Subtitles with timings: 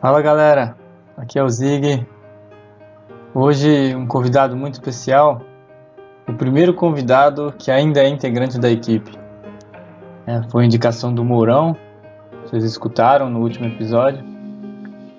[0.00, 0.78] Fala galera,
[1.14, 2.06] aqui é o Zig.
[3.34, 5.42] Hoje um convidado muito especial,
[6.26, 9.12] o primeiro convidado que ainda é integrante da equipe.
[10.26, 11.76] É, foi indicação do Mourão,
[12.46, 14.24] vocês escutaram no último episódio.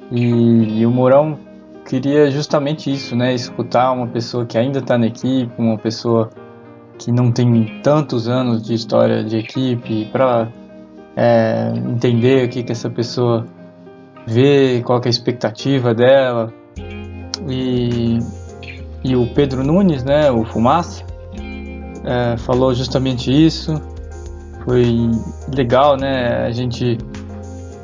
[0.09, 1.38] E, e o Mourão
[1.86, 3.36] queria justamente isso, né?
[3.36, 6.32] Escutar uma pessoa que ainda está na equipe, uma pessoa
[6.98, 10.48] que não tem tantos anos de história de equipe, para
[11.16, 13.45] é, entender o que, que essa pessoa
[14.25, 16.53] ver qual é a expectativa dela.
[17.49, 18.20] E,
[19.03, 21.03] e o Pedro Nunes, né, o Fumaça,
[22.03, 23.81] é, falou justamente isso.
[24.63, 25.09] Foi
[25.55, 26.98] legal, né, a gente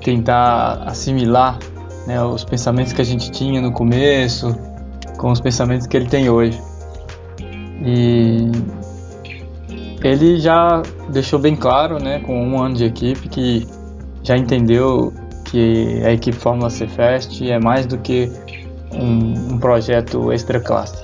[0.01, 1.59] tentar assimilar
[2.05, 4.55] né, os pensamentos que a gente tinha no começo
[5.17, 6.61] com os pensamentos que ele tem hoje.
[7.83, 8.49] E
[10.03, 13.67] ele já deixou bem claro, né, com um ano de equipe, que
[14.23, 15.13] já entendeu
[15.47, 18.31] que a equipe Fórmula C Fest é mais do que
[18.91, 21.03] um, um projeto extra classe.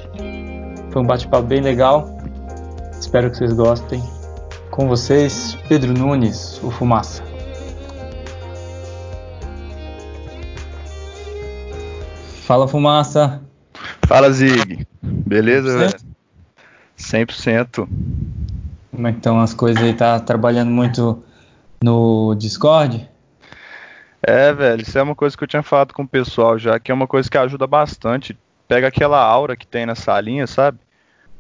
[0.92, 2.18] Foi um bate-papo bem legal.
[3.00, 4.04] Espero que vocês gostem.
[4.70, 7.24] Com vocês, Pedro Nunes, o Fumaça.
[12.44, 13.42] Fala, Fumaça.
[14.06, 14.86] Fala, Zig.
[15.02, 15.94] Beleza, velho?
[16.98, 17.88] 100%.
[18.92, 19.94] Como é que estão as coisas aí?
[19.94, 21.24] Tá trabalhando muito
[21.84, 23.10] no Discord?
[24.26, 26.90] É, velho, isso é uma coisa que eu tinha falado com o pessoal já, que
[26.90, 28.38] é uma coisa que ajuda bastante.
[28.68, 30.80] Pega aquela aura que tem na salinha, sabe?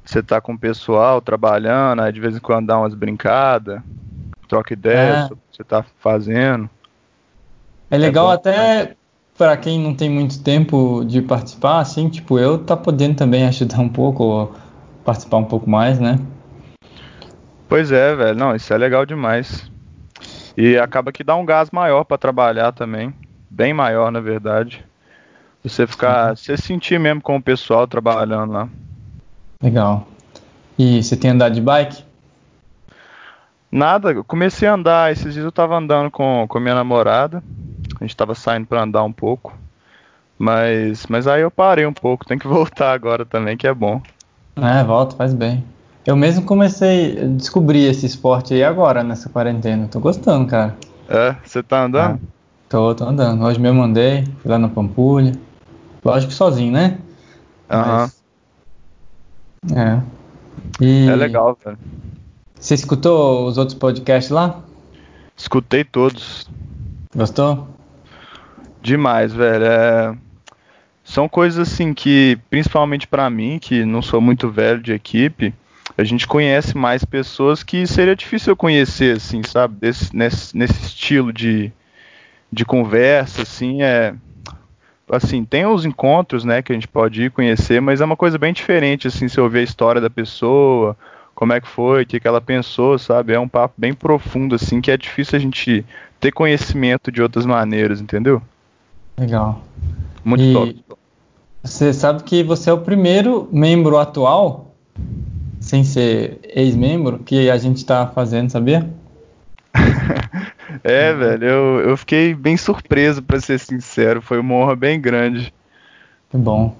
[0.03, 3.81] Você tá com o pessoal trabalhando, aí de vez em quando dá umas brincadas,
[4.49, 5.21] troca ideias é.
[5.21, 6.69] sobre o que você tá fazendo.
[7.89, 8.95] É legal é até
[9.37, 13.79] para quem não tem muito tempo de participar, assim, tipo, eu tá podendo também ajudar
[13.79, 14.53] um pouco,
[15.05, 16.19] participar um pouco mais, né?
[17.69, 19.71] Pois é, velho, não, isso é legal demais.
[20.55, 23.13] E acaba que dá um gás maior para trabalhar também,
[23.49, 24.85] bem maior na verdade.
[25.63, 28.69] Você ficar, você sentir mesmo com o pessoal trabalhando lá.
[29.61, 30.07] Legal.
[30.77, 32.03] E você tem andado de bike?
[33.71, 37.41] Nada, eu comecei a andar, esses dias eu tava andando com, com a minha namorada.
[37.99, 39.57] A gente tava saindo para andar um pouco.
[40.37, 44.01] Mas, mas aí eu parei um pouco, tem que voltar agora também, que é bom.
[44.57, 45.63] É, volta, faz bem.
[46.05, 49.87] Eu mesmo comecei a descobrir esse esporte aí agora, nessa quarentena.
[49.87, 50.75] Tô gostando, cara.
[51.07, 51.35] É?
[51.45, 52.19] Você tá andando?
[52.21, 52.27] Ah,
[52.67, 53.43] tô, tô andando.
[53.43, 55.31] Hoje mesmo andei, fui lá na Pampulha.
[56.03, 56.97] Lógico que sozinho, né?
[57.69, 58.09] Aham.
[59.63, 59.77] Mas...
[59.77, 60.01] É.
[60.81, 61.07] E...
[61.07, 61.77] É legal, velho.
[62.59, 64.59] Você escutou os outros podcasts lá?
[65.37, 66.49] Escutei todos.
[67.15, 67.67] Gostou?
[68.81, 69.65] Demais, velho.
[69.65, 70.17] É...
[71.03, 75.53] São coisas assim que, principalmente para mim, que não sou muito velho de equipe,
[75.97, 79.75] a gente conhece mais pessoas que seria difícil eu conhecer, assim, sabe?
[79.75, 81.71] Desse, nesse, nesse estilo de,
[82.51, 84.13] de conversa, assim, é.
[85.09, 88.37] Assim, tem os encontros, né, que a gente pode ir conhecer, mas é uma coisa
[88.37, 90.97] bem diferente, assim, se ouvir a história da pessoa,
[91.35, 93.33] como é que foi, o que, que ela pensou, sabe?
[93.33, 95.85] É um papo bem profundo, assim, que é difícil a gente
[96.19, 98.41] ter conhecimento de outras maneiras, entendeu?
[99.17, 99.61] Legal.
[100.23, 100.85] Muito e top.
[101.63, 104.73] Você sabe que você é o primeiro membro atual
[105.63, 108.87] sem ser ex-membro, que a gente tá fazendo, sabia?
[110.83, 114.21] é, velho, eu, eu fiquei bem surpreso, para ser sincero.
[114.21, 115.53] Foi uma honra bem grande.
[116.29, 116.75] Que bom.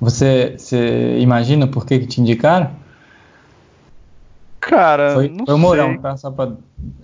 [0.00, 2.70] Você, você imagina por que, que te indicaram?
[4.60, 6.16] Cara, foi, não foi o Mourão, tá?
[6.16, 6.52] Só pra,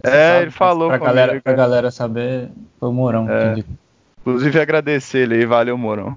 [0.03, 3.39] é, sabe, ele falou pra, comigo, galera, pra galera saber, foi o Mourão é.
[3.39, 3.75] que indicou.
[4.21, 6.17] Inclusive agradecer ele aí, valeu Mourão,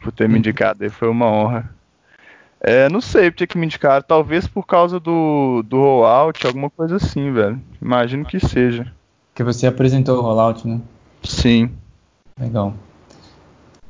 [0.00, 1.75] por ter me indicado, foi uma honra.
[2.60, 4.02] É, não sei, tinha que me indicar.
[4.02, 7.60] Talvez por causa do, do rollout, alguma coisa assim, velho.
[7.80, 8.92] Imagino que seja.
[9.34, 10.80] Que você apresentou o rollout, né?
[11.22, 11.70] Sim.
[12.38, 12.74] Legal.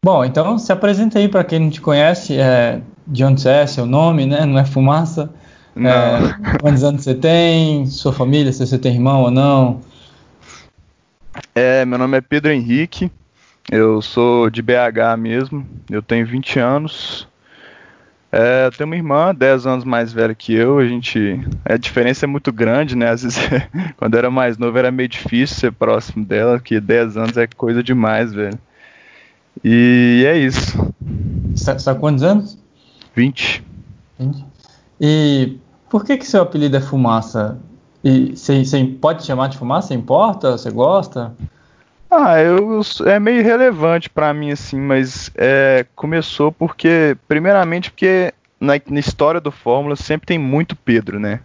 [0.05, 2.39] Bom, então se apresenta aí para quem não te conhece.
[2.39, 4.45] É, de onde você é, seu nome, né?
[4.45, 5.31] Não é fumaça.
[5.75, 5.91] Não.
[5.91, 7.87] É, quantos anos você tem?
[7.87, 9.81] Sua família, se você tem irmão ou não?
[11.55, 13.11] É, meu nome é Pedro Henrique.
[13.71, 15.67] Eu sou de BH mesmo.
[15.91, 17.29] Eu tenho 20 anos.
[18.31, 21.41] É, eu tenho uma irmã 10 anos mais velha que eu, a gente.
[21.65, 23.11] A diferença é muito grande, né?
[23.11, 23.39] Às vezes,
[23.97, 27.47] quando eu era mais novo, era meio difícil ser próximo dela, que 10 anos é
[27.47, 28.59] coisa demais, velho.
[29.65, 30.77] E é isso.
[31.55, 32.59] Você tá quantos anos?
[33.15, 33.65] 20.
[34.19, 34.45] 20.
[35.01, 35.57] E
[35.89, 37.59] por que que seu apelido é Fumaça?
[38.05, 38.63] E você
[39.01, 39.95] pode chamar de Fumaça?
[39.95, 40.53] Importa?
[40.53, 41.35] Você gosta?
[42.19, 48.73] Ah, eu, é meio relevante para mim assim, mas é, começou porque, primeiramente, porque na,
[48.89, 51.41] na, história do Fórmula sempre tem muito Pedro, né?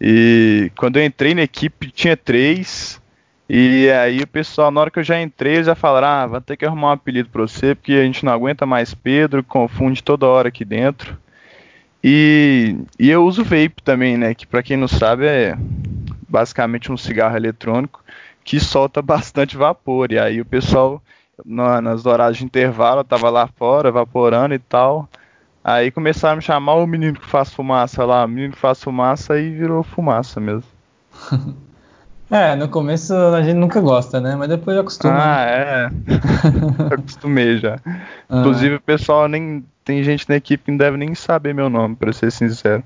[0.00, 3.00] E quando eu entrei na equipe tinha três
[3.48, 6.56] E aí o pessoal, na hora que eu já entrei, já falaram, ah, vai ter
[6.56, 10.26] que arrumar um apelido pra você, porque a gente não aguenta mais Pedro, confunde toda
[10.26, 11.16] hora aqui dentro.
[12.02, 14.34] E, e eu uso vape também, né?
[14.34, 15.56] Que pra quem não sabe é
[16.28, 18.04] basicamente um cigarro eletrônico
[18.44, 20.12] que solta bastante vapor.
[20.12, 21.02] E aí o pessoal,
[21.44, 25.08] na, nas horas de intervalo, tava lá fora, evaporando e tal.
[25.64, 28.82] Aí começaram a me chamar o menino que faz fumaça lá, o menino que faz
[28.82, 30.68] fumaça e virou fumaça mesmo.
[32.30, 34.34] É, no começo a gente nunca gosta, né?
[34.34, 35.14] Mas depois acostuma.
[35.14, 35.90] Ah, é.
[36.92, 37.78] Acostumei já.
[38.28, 38.40] Ah.
[38.40, 39.64] Inclusive o pessoal nem.
[39.84, 42.82] Tem gente na equipe que não deve nem saber meu nome, pra ser sincero.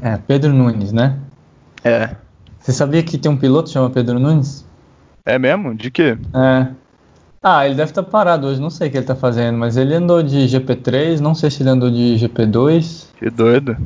[0.00, 1.18] É, Pedro Nunes, né?
[1.82, 2.14] É.
[2.66, 4.66] Você sabia que tem um piloto que chama Pedro Nunes?
[5.24, 5.72] É mesmo?
[5.72, 6.18] De quê?
[6.34, 6.66] É.
[7.40, 9.76] Ah, ele deve estar tá parado hoje, não sei o que ele está fazendo, mas
[9.76, 13.06] ele andou de GP3, não sei se ele andou de GP2.
[13.20, 13.76] Que doido.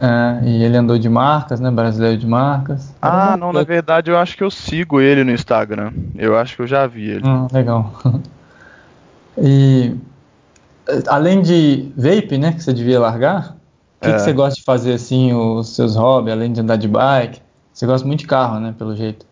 [0.00, 1.68] É, e ele andou de marcas, né?
[1.68, 2.94] Brasileiro de marcas.
[3.02, 5.90] Ah, não, na verdade eu acho que eu sigo ele no Instagram.
[6.14, 7.24] Eu acho que eu já vi ele.
[7.24, 7.92] Ah, legal.
[9.40, 9.94] E
[11.06, 13.56] além de vape, né, que você devia largar,
[14.00, 14.14] o que, é.
[14.14, 17.40] que, você gosta de fazer assim, os seus hobbies, além de andar de bike?
[17.78, 19.24] Você gosta muito de carro, né, pelo jeito.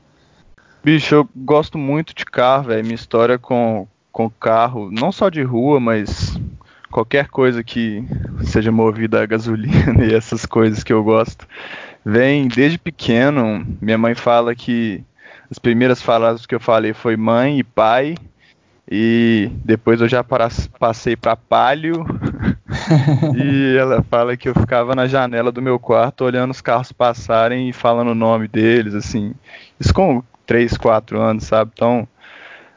[0.84, 2.84] Bicho, eu gosto muito de carro, velho.
[2.84, 6.38] Minha história com, com carro, não só de rua, mas
[6.88, 8.04] qualquer coisa que
[8.44, 11.44] seja movida a gasolina e essas coisas que eu gosto.
[12.04, 15.02] Vem desde pequeno, minha mãe fala que
[15.50, 18.14] as primeiras palavras que eu falei foi mãe e pai,
[18.88, 22.06] e depois eu já passei para palio.
[23.36, 27.68] e ela fala que eu ficava na janela do meu quarto olhando os carros passarem
[27.68, 29.34] e falando o nome deles, assim.
[29.78, 31.70] Isso com 3, 4 anos, sabe?
[31.74, 32.06] Então,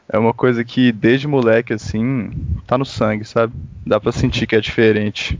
[0.08, 2.30] é uma coisa que desde moleque, assim,
[2.66, 3.52] tá no sangue, sabe?
[3.86, 5.38] Dá pra sentir que é diferente.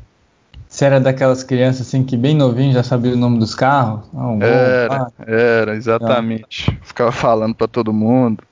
[0.69, 4.09] Você era daquelas crianças, assim, que bem novinho já sabia o nome dos carros?
[4.15, 6.71] Ah, era, era, exatamente.
[6.71, 6.85] Ah.
[6.85, 8.45] Ficava falando para todo mundo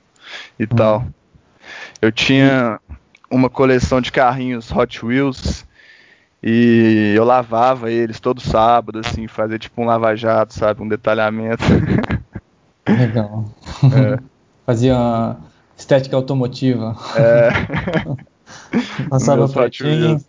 [0.59, 0.75] e hum.
[0.75, 1.05] tal.
[2.01, 2.77] Eu tinha
[3.31, 5.65] uma coleção de carrinhos Hot Wheels
[6.41, 10.81] e eu lavava eles todo sábado, assim, fazia tipo um lava-jato, sabe?
[10.81, 11.63] Um detalhamento.
[12.87, 13.45] Legal.
[13.83, 14.19] É.
[14.65, 15.35] Fazia
[15.75, 16.95] estética automotiva.
[17.15, 17.49] É.
[19.09, 20.23] Passava pratinho.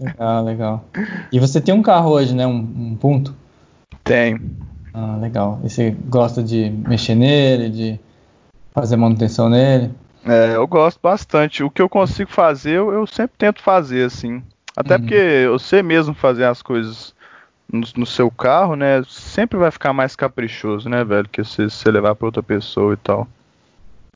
[0.00, 0.84] legal, legal.
[1.30, 2.46] E você tem um carro hoje, né?
[2.46, 3.34] Um, um ponto?
[4.02, 4.40] Tenho.
[4.94, 5.60] Ah, legal.
[5.62, 8.00] E você gosta de mexer nele, de
[8.72, 9.90] fazer manutenção nele?
[10.24, 11.62] É, eu gosto bastante.
[11.62, 14.42] O que eu consigo fazer, eu, eu sempre tento fazer, assim.
[14.76, 15.00] Até uhum.
[15.00, 17.14] porque você mesmo fazer as coisas
[17.72, 19.02] no, no, seu carro, né?
[19.08, 21.28] Sempre vai ficar mais caprichoso, né, velho?
[21.28, 23.26] Que se você levar pra outra pessoa e tal.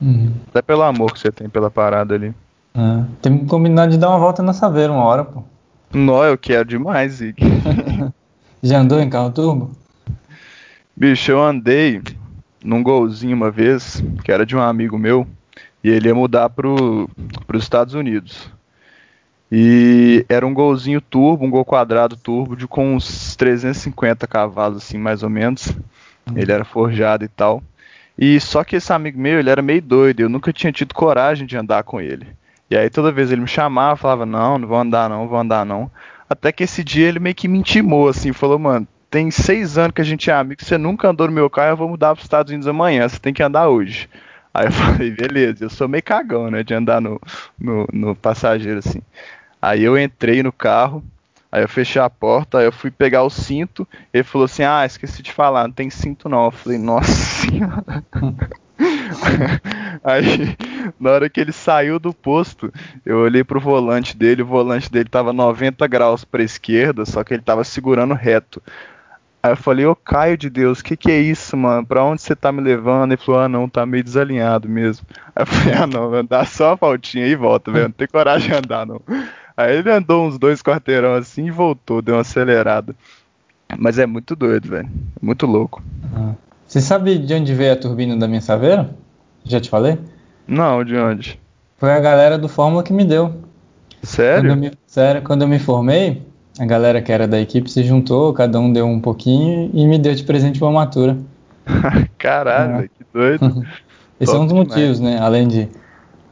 [0.01, 0.33] Uhum.
[0.49, 2.33] Até pelo amor que você tem pela parada ali.
[2.73, 3.03] É.
[3.21, 5.43] Tem que combinar de dar uma volta na Saveira uma hora, pô.
[5.93, 7.35] Não, eu quero demais, Zig.
[8.63, 9.71] Já andou em carro turbo?
[10.95, 12.01] Bicho, eu andei
[12.63, 15.27] num golzinho uma vez, que era de um amigo meu,
[15.83, 17.09] e ele ia mudar pro,
[17.47, 18.51] pros Estados Unidos.
[19.51, 24.97] E era um golzinho turbo, um gol quadrado turbo, de com uns 350 cavalos, assim,
[24.97, 25.67] mais ou menos.
[26.25, 26.37] Uhum.
[26.37, 27.61] Ele era forjado e tal.
[28.17, 31.45] E só que esse amigo meu, ele era meio doido, eu nunca tinha tido coragem
[31.45, 32.27] de andar com ele.
[32.69, 35.65] E aí toda vez ele me chamava, falava, não, não vou andar não, vou andar
[35.65, 35.91] não.
[36.29, 39.93] Até que esse dia ele meio que me intimou, assim, falou, mano, tem seis anos
[39.93, 42.19] que a gente é amigo, você nunca andou no meu carro, eu vou mudar para
[42.19, 44.07] os Estados Unidos amanhã, você tem que andar hoje.
[44.53, 47.19] Aí eu falei, beleza, eu sou meio cagão, né, de andar no,
[47.59, 49.01] no, no passageiro, assim.
[49.61, 51.03] Aí eu entrei no carro,
[51.51, 54.85] aí eu fechei a porta, aí eu fui pegar o cinto, ele falou assim, ah,
[54.85, 56.45] esqueci de falar, não tem cinto não.
[56.45, 58.03] Eu falei, nossa senhora.
[60.03, 60.57] Aí,
[60.99, 62.73] na hora que ele saiu do posto,
[63.05, 67.33] eu olhei pro volante dele, o volante dele tava 90 graus pra esquerda, só que
[67.33, 68.61] ele tava segurando reto.
[69.43, 71.85] Aí eu falei, ô Caio de Deus, o que que é isso, mano?
[71.85, 73.11] Pra onde você tá me levando?
[73.11, 75.05] Ele falou, ah não, tá meio desalinhado mesmo.
[75.35, 78.49] Aí eu falei, ah não, dá só a voltinha e volta, velho, não tem coragem
[78.49, 79.01] de andar não.
[79.61, 82.95] Aí ele andou uns dois quarteirão assim e voltou, deu uma acelerada.
[83.77, 84.89] Mas é muito doido, velho,
[85.21, 85.83] muito louco.
[86.15, 86.33] Ah.
[86.67, 88.89] Você sabe de onde veio a turbina da minha Saveira?
[89.43, 89.97] Já te falei?
[90.47, 91.39] Não, de onde?
[91.77, 93.33] Foi a galera do Fórmula que me deu.
[94.03, 94.49] Sério?
[94.49, 96.21] Quando me, sério, quando eu me formei,
[96.59, 99.99] a galera que era da equipe se juntou, cada um deu um pouquinho e me
[99.99, 101.17] deu de presente uma matura.
[102.17, 102.87] Caralho, é.
[102.87, 103.65] que doido.
[104.19, 105.17] Esse é um dos motivos, né?
[105.19, 105.69] Além de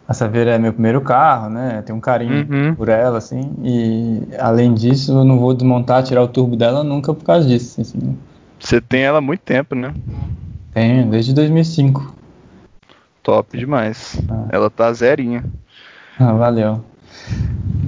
[0.09, 1.83] a Saveira é meu primeiro carro, né?
[1.85, 2.73] Tenho um carinho uhum.
[2.73, 3.53] por ela, assim.
[3.61, 7.79] E além disso, eu não vou desmontar, tirar o turbo dela nunca por causa disso.
[7.79, 8.13] Assim, né?
[8.59, 9.93] Você tem ela há muito tempo, né?
[10.73, 12.11] Tenho, desde 2005.
[13.21, 14.19] Top demais.
[14.27, 14.47] Ah.
[14.51, 15.45] Ela tá zerinha.
[16.19, 16.83] Ah, valeu.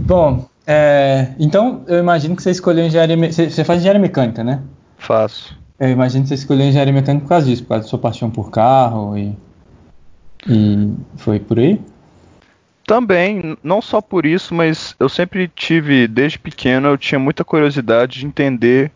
[0.05, 3.17] Bom, é, então eu imagino que você escolheu engenharia.
[3.17, 4.61] Você, você faz engenharia mecânica, né?
[4.95, 5.57] Faço.
[5.79, 8.29] Eu imagino que você escolheu engenharia mecânica por causa disso, por causa da sua paixão
[8.29, 9.35] por carro e.
[10.47, 11.81] E foi por aí?
[12.91, 18.19] Também, não só por isso, mas eu sempre tive, desde pequeno, eu tinha muita curiosidade
[18.19, 18.91] de entender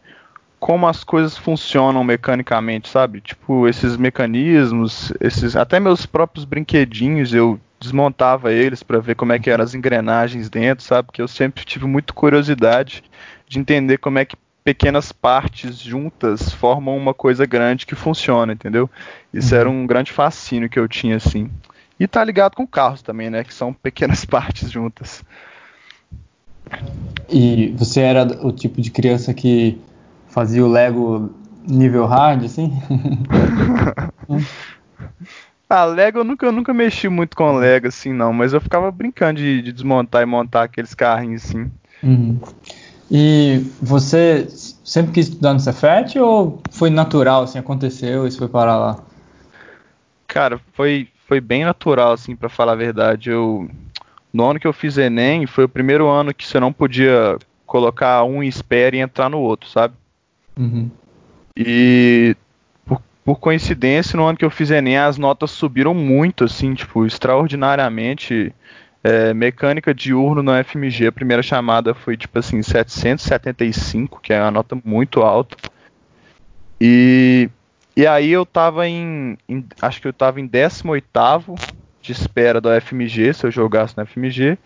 [0.59, 3.21] como as coisas funcionam mecanicamente, sabe?
[3.21, 9.39] Tipo, esses mecanismos, esses até meus próprios brinquedinhos, eu desmontava eles para ver como é
[9.39, 11.05] que eram as engrenagens dentro, sabe?
[11.05, 13.01] Porque eu sempre tive muita curiosidade
[13.47, 18.89] de entender como é que pequenas partes juntas formam uma coisa grande que funciona, entendeu?
[19.33, 19.61] Isso uhum.
[19.61, 21.49] era um grande fascínio que eu tinha assim.
[21.99, 23.43] E tá ligado com carros também, né?
[23.43, 25.23] Que são pequenas partes juntas.
[27.29, 29.79] E você era o tipo de criança que
[30.27, 31.33] fazia o Lego
[31.67, 32.71] nível hard, assim?
[35.69, 38.33] ah, Lego eu nunca, eu nunca mexi muito com Lego, assim, não.
[38.33, 41.71] Mas eu ficava brincando de, de desmontar e montar aqueles carrinhos, assim.
[42.03, 42.39] Uhum.
[43.09, 44.47] E você
[44.83, 48.99] sempre quis estudar no Cefet ou foi natural, assim, aconteceu e você foi parar lá?
[50.27, 53.29] Cara, foi, foi bem natural, assim, para falar a verdade.
[53.29, 53.69] Eu,
[54.31, 58.23] no ano que eu fiz Enem, foi o primeiro ano que você não podia colocar
[58.23, 59.95] um em espera e entrar no outro, sabe?
[60.57, 60.89] Uhum.
[61.57, 62.35] E
[62.85, 67.05] por, por, coincidência, no ano que eu fiz Enem, as notas subiram muito, assim, tipo,
[67.05, 68.53] extraordinariamente.
[69.07, 74.49] É, mecânica diurno no FMG, a primeira chamada foi tipo assim, 775, que é uma
[74.49, 75.55] nota muito alta.
[76.81, 77.47] E
[77.95, 81.55] e aí eu tava em, em, Acho que eu tava em 18
[82.01, 84.57] de espera do FMG, se eu jogasse no FMG.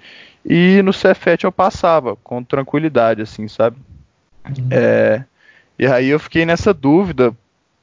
[0.46, 3.78] E no Cefet eu passava, com tranquilidade, assim, sabe?
[4.46, 4.68] Uhum.
[4.72, 5.24] É,
[5.78, 7.34] e aí eu fiquei nessa dúvida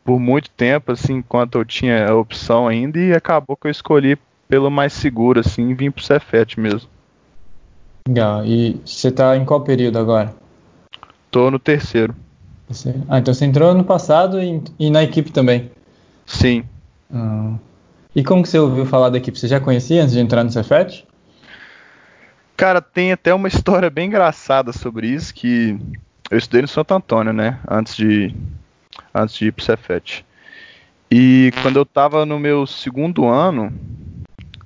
[0.05, 4.19] por muito tempo, assim, enquanto eu tinha a opção ainda, e acabou que eu escolhi
[4.49, 6.89] pelo mais seguro, assim, e vim pro Cefet mesmo.
[8.09, 8.45] Legal.
[8.45, 10.35] E você tá em qual período agora?
[11.31, 12.15] Tô no terceiro.
[13.09, 15.71] Ah, então você entrou no passado e, e na equipe também?
[16.25, 16.65] Sim.
[17.13, 17.55] Ah.
[18.15, 19.39] E como que você ouviu falar da equipe?
[19.39, 21.07] Você já conhecia antes de entrar no Cefet?
[22.57, 25.79] Cara, tem até uma história bem engraçada sobre isso, que
[26.31, 28.35] eu estudei no Santo Antônio, né, antes de,
[29.15, 30.25] antes de ir pro Cefet.
[31.11, 33.73] E quando eu tava no meu segundo ano,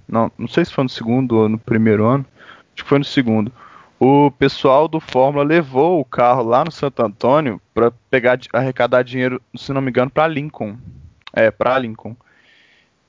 [0.09, 2.25] não, não sei se foi no segundo ou no primeiro ano,
[2.73, 3.53] acho que foi no segundo,
[4.01, 9.43] o pessoal do Fórmula levou o carro lá no Santo Antônio para pegar arrecadar dinheiro,
[9.55, 10.79] se não me engano, para Lincoln.
[11.35, 12.17] É, para Lincoln.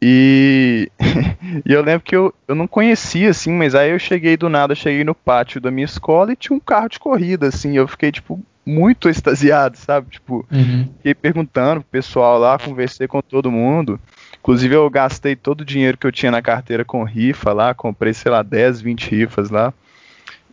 [0.01, 0.91] E,
[1.65, 4.75] e, eu lembro que eu, eu não conhecia, assim, mas aí eu cheguei do nada,
[4.75, 8.11] cheguei no pátio da minha escola e tinha um carro de corrida, assim, eu fiquei,
[8.11, 10.09] tipo, muito extasiado, sabe?
[10.09, 10.89] Tipo, uhum.
[10.97, 13.97] fiquei perguntando pro pessoal lá, conversei com todo mundo.
[14.39, 18.13] Inclusive eu gastei todo o dinheiro que eu tinha na carteira com rifa lá, comprei,
[18.13, 19.73] sei lá, 10, 20 rifas lá.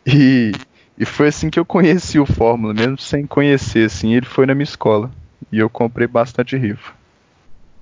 [0.09, 0.53] E,
[0.99, 4.55] e foi assim que eu conheci o Fórmula, mesmo sem conhecer, assim, ele foi na
[4.55, 5.11] minha escola.
[5.53, 6.93] E eu comprei bastante rifa.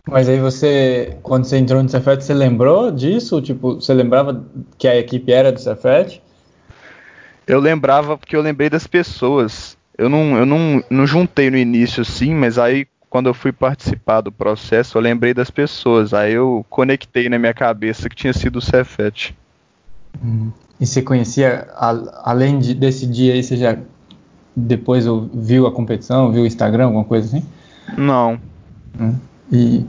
[0.08, 3.40] Mas aí você, quando você entrou no Cefet, você lembrou disso?
[3.40, 4.44] Tipo, você lembrava
[4.78, 6.22] que a equipe era do Cefet?
[7.46, 9.76] Eu lembrava porque eu lembrei das pessoas.
[9.96, 14.20] Eu não, eu não, não juntei no início assim, mas aí quando eu fui participar
[14.20, 16.12] do processo, eu lembrei das pessoas.
[16.12, 19.34] Aí eu conectei na minha cabeça que tinha sido o Cefet.
[20.22, 20.50] Hum.
[20.80, 23.78] E você conhecia, a, além de, desse dia aí, você já
[24.54, 25.04] depois
[25.34, 27.46] viu a competição, viu o Instagram, alguma coisa assim?
[27.96, 28.40] Não.
[28.98, 29.14] Hum.
[29.52, 29.84] E,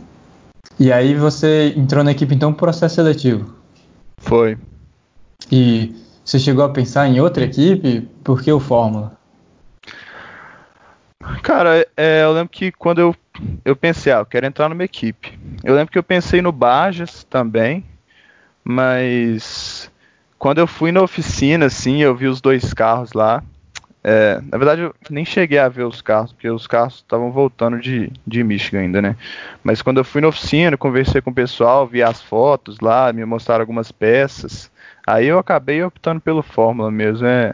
[0.80, 3.54] e aí você entrou na equipe então processo seletivo?
[4.18, 4.58] Foi.
[5.52, 8.02] E você chegou a pensar em outra equipe?
[8.24, 9.18] Por que o Fórmula?
[11.42, 13.16] Cara, é, eu lembro que quando eu,
[13.64, 15.38] eu pensei, ah, eu quero entrar numa equipe.
[15.64, 17.84] Eu lembro que eu pensei no Bajas também,
[18.64, 19.92] mas
[20.38, 23.44] quando eu fui na oficina, assim, eu vi os dois carros lá.
[24.04, 27.80] É, na verdade, eu nem cheguei a ver os carros, porque os carros estavam voltando
[27.80, 29.16] de, de Michigan ainda, né?
[29.64, 33.26] Mas quando eu fui na oficina, conversei com o pessoal, vi as fotos lá, me
[33.26, 34.72] mostraram algumas peças.
[35.06, 37.26] Aí eu acabei optando pelo Fórmula mesmo.
[37.26, 37.54] É,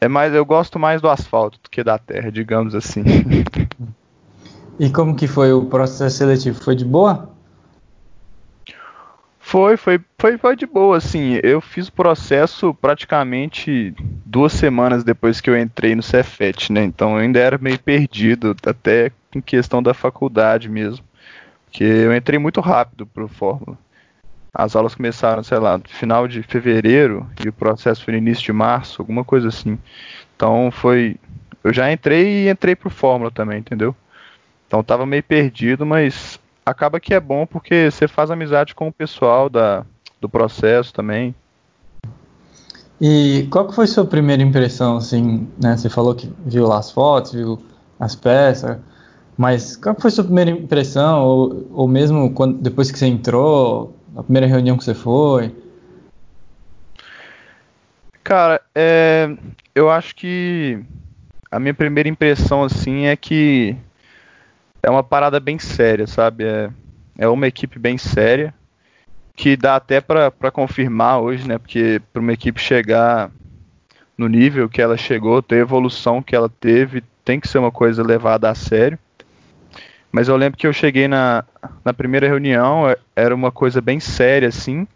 [0.00, 3.04] é mais, eu gosto mais do asfalto do que da terra, digamos assim.
[4.78, 6.60] E como que foi o processo seletivo?
[6.60, 7.33] Foi de boa?
[9.46, 11.38] Foi, foi, foi, foi de boa, assim.
[11.42, 16.82] Eu fiz o processo praticamente duas semanas depois que eu entrei no Cefet, né?
[16.82, 21.04] Então eu ainda era meio perdido, até em questão da faculdade mesmo.
[21.66, 23.78] Porque eu entrei muito rápido pro Fórmula.
[24.52, 28.42] As aulas começaram, sei lá, no final de fevereiro e o processo foi no início
[28.42, 29.78] de março, alguma coisa assim.
[30.34, 31.16] Então foi.
[31.62, 33.94] Eu já entrei e entrei pro Fórmula também, entendeu?
[34.66, 38.92] Então tava meio perdido, mas acaba que é bom porque você faz amizade com o
[38.92, 39.84] pessoal da,
[40.20, 41.34] do processo também.
[43.00, 45.76] E qual que foi sua primeira impressão, assim, né?
[45.76, 47.62] Você falou que viu lá as fotos, viu
[47.98, 48.78] as peças,
[49.36, 53.96] mas qual que foi sua primeira impressão, ou, ou mesmo quando, depois que você entrou,
[54.16, 55.54] a primeira reunião que você foi?
[58.22, 59.36] Cara, é,
[59.74, 60.82] eu acho que
[61.50, 63.76] a minha primeira impressão assim é que
[64.84, 66.44] é uma parada bem séria, sabe?
[66.44, 66.70] É,
[67.18, 68.54] é uma equipe bem séria
[69.36, 71.58] que dá até para confirmar hoje, né?
[71.58, 73.30] Porque para uma equipe chegar
[74.16, 77.72] no nível que ela chegou, ter a evolução que ela teve, tem que ser uma
[77.72, 78.98] coisa levada a sério.
[80.12, 81.44] Mas eu lembro que eu cheguei na,
[81.84, 84.86] na primeira reunião, é, era uma coisa bem séria, assim.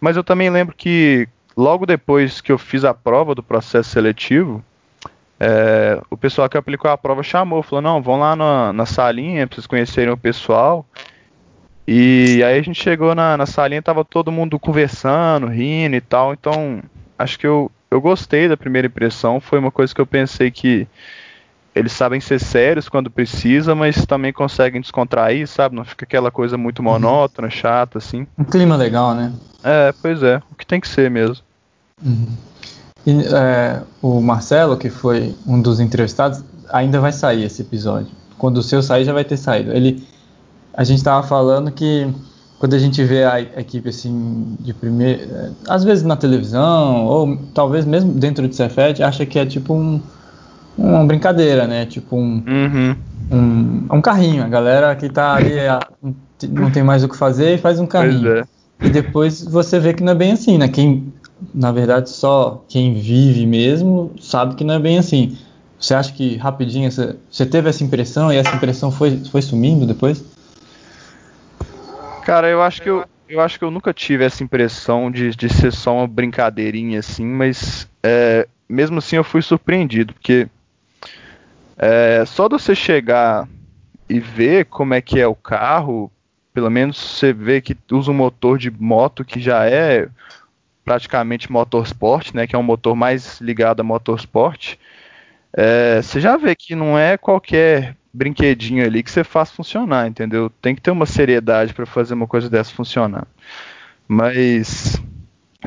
[0.00, 4.62] Mas eu também lembro que logo depois que eu fiz a prova do processo seletivo,
[5.44, 9.44] é, o pessoal que aplicou a prova chamou, falou, não, vão lá na, na salinha
[9.44, 10.86] pra vocês conhecerem o pessoal.
[11.84, 16.32] E aí a gente chegou na, na salinha, tava todo mundo conversando, rindo e tal,
[16.32, 16.80] então
[17.18, 20.86] acho que eu, eu gostei da primeira impressão, foi uma coisa que eu pensei que
[21.74, 25.74] eles sabem ser sérios quando precisa, mas também conseguem descontrair, sabe?
[25.74, 26.84] Não fica aquela coisa muito uhum.
[26.84, 28.28] monótona, chata, assim.
[28.38, 29.32] Um clima legal, né?
[29.64, 31.44] É, pois é, o que tem que ser mesmo.
[32.00, 32.51] Uhum.
[33.06, 38.08] E, é, o Marcelo, que foi um dos entrevistados, ainda vai sair esse episódio.
[38.38, 39.72] Quando o seu sair, já vai ter saído.
[39.72, 40.02] Ele,
[40.74, 42.12] a gente estava falando que
[42.58, 47.36] quando a gente vê a equipe assim de primeiro, é, às vezes na televisão ou
[47.52, 50.00] talvez mesmo dentro de Cefet, acha que é tipo um,
[50.78, 51.86] uma brincadeira, né?
[51.86, 52.96] Tipo um, uhum.
[53.32, 54.44] um, um carrinho.
[54.44, 55.54] A galera que tá ali
[56.50, 58.36] não tem mais o que fazer e faz um carrinho.
[58.38, 58.44] É.
[58.80, 60.68] E depois você vê que não é bem assim, né?
[60.68, 61.12] Quem,
[61.54, 65.36] na verdade, só quem vive mesmo sabe que não é bem assim.
[65.78, 69.86] Você acha que rapidinho você, você teve essa impressão e essa impressão foi, foi sumindo
[69.86, 70.24] depois?
[72.24, 75.48] Cara, eu acho que eu, eu acho que eu nunca tive essa impressão de, de
[75.48, 80.46] ser só uma brincadeirinha assim, mas é, mesmo assim eu fui surpreendido, porque
[81.76, 83.48] é, só de você chegar
[84.08, 86.12] e ver como é que é o carro,
[86.54, 90.08] pelo menos você vê que usa um motor de moto que já é
[90.84, 94.76] praticamente motorsport, né, que é um motor mais ligado a motorsport,
[95.52, 100.50] é, você já vê que não é qualquer brinquedinho ali que você faz funcionar, entendeu?
[100.60, 103.26] Tem que ter uma seriedade para fazer uma coisa dessa funcionar.
[104.06, 105.00] Mas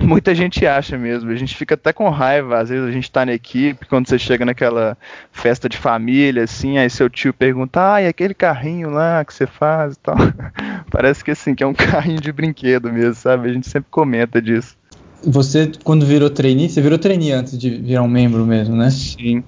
[0.01, 3.25] muita gente acha mesmo, a gente fica até com raiva, às vezes a gente tá
[3.25, 4.97] na equipe, quando você chega naquela
[5.31, 9.47] festa de família, assim, aí seu tio pergunta, ah, e aquele carrinho lá que você
[9.47, 10.15] faz e tal.
[10.91, 13.49] Parece que assim, que é um carrinho de brinquedo mesmo, sabe?
[13.49, 14.77] A gente sempre comenta disso.
[15.23, 18.89] Você, quando virou trainee, você virou trainee antes de virar um membro mesmo, né?
[18.89, 19.43] Sim.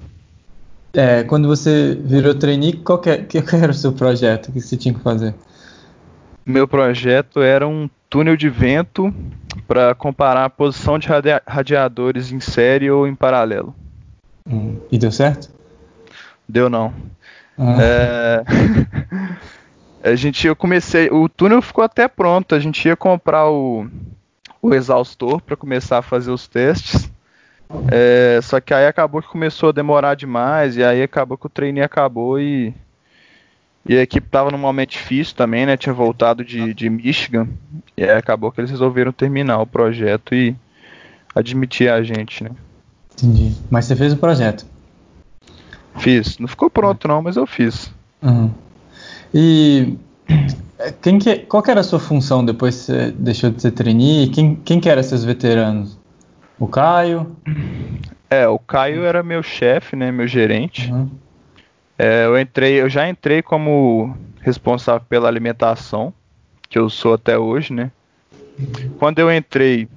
[0.93, 4.47] É, quando você virou trainee, qual, que, é, qual era o seu projeto?
[4.47, 5.35] O que você tinha que fazer?
[6.45, 9.13] Meu projeto era um túnel de vento
[9.67, 11.07] para comparar a posição de
[11.45, 13.75] radiadores em série ou em paralelo.
[14.49, 15.49] Hum, e deu certo?
[16.47, 16.93] Deu não.
[17.57, 17.77] Ah.
[17.81, 18.43] É...
[20.11, 22.55] a gente, eu comecei, o túnel ficou até pronto.
[22.55, 23.87] A gente ia comprar o,
[24.61, 27.09] o exaustor para começar a fazer os testes.
[27.91, 31.49] É, só que aí acabou que começou a demorar demais, e aí acabou que o
[31.49, 32.73] treino acabou e,
[33.85, 35.75] e a equipe tava num momento difícil também, né?
[35.75, 37.47] Tinha voltado de, de Michigan,
[37.95, 40.55] e aí acabou que eles resolveram terminar o projeto e
[41.35, 42.51] admitir a gente, né?
[43.13, 43.55] Entendi.
[43.69, 44.65] Mas você fez o projeto?
[45.97, 46.37] Fiz.
[46.37, 47.91] Não ficou pronto não, mas eu fiz.
[48.21, 48.51] Uhum.
[49.33, 49.97] E
[51.01, 54.29] quem que, qual que era a sua função depois que você deixou de ser trainee?
[54.29, 55.97] Quem, quem que eram esses veteranos?
[56.59, 57.35] O Caio?
[58.29, 60.91] É, o Caio era meu chefe, né, meu gerente.
[60.91, 61.09] Uhum.
[61.97, 66.13] É, eu entrei, eu já entrei como responsável pela alimentação,
[66.69, 67.91] que eu sou até hoje, né.
[68.99, 69.87] Quando eu entrei,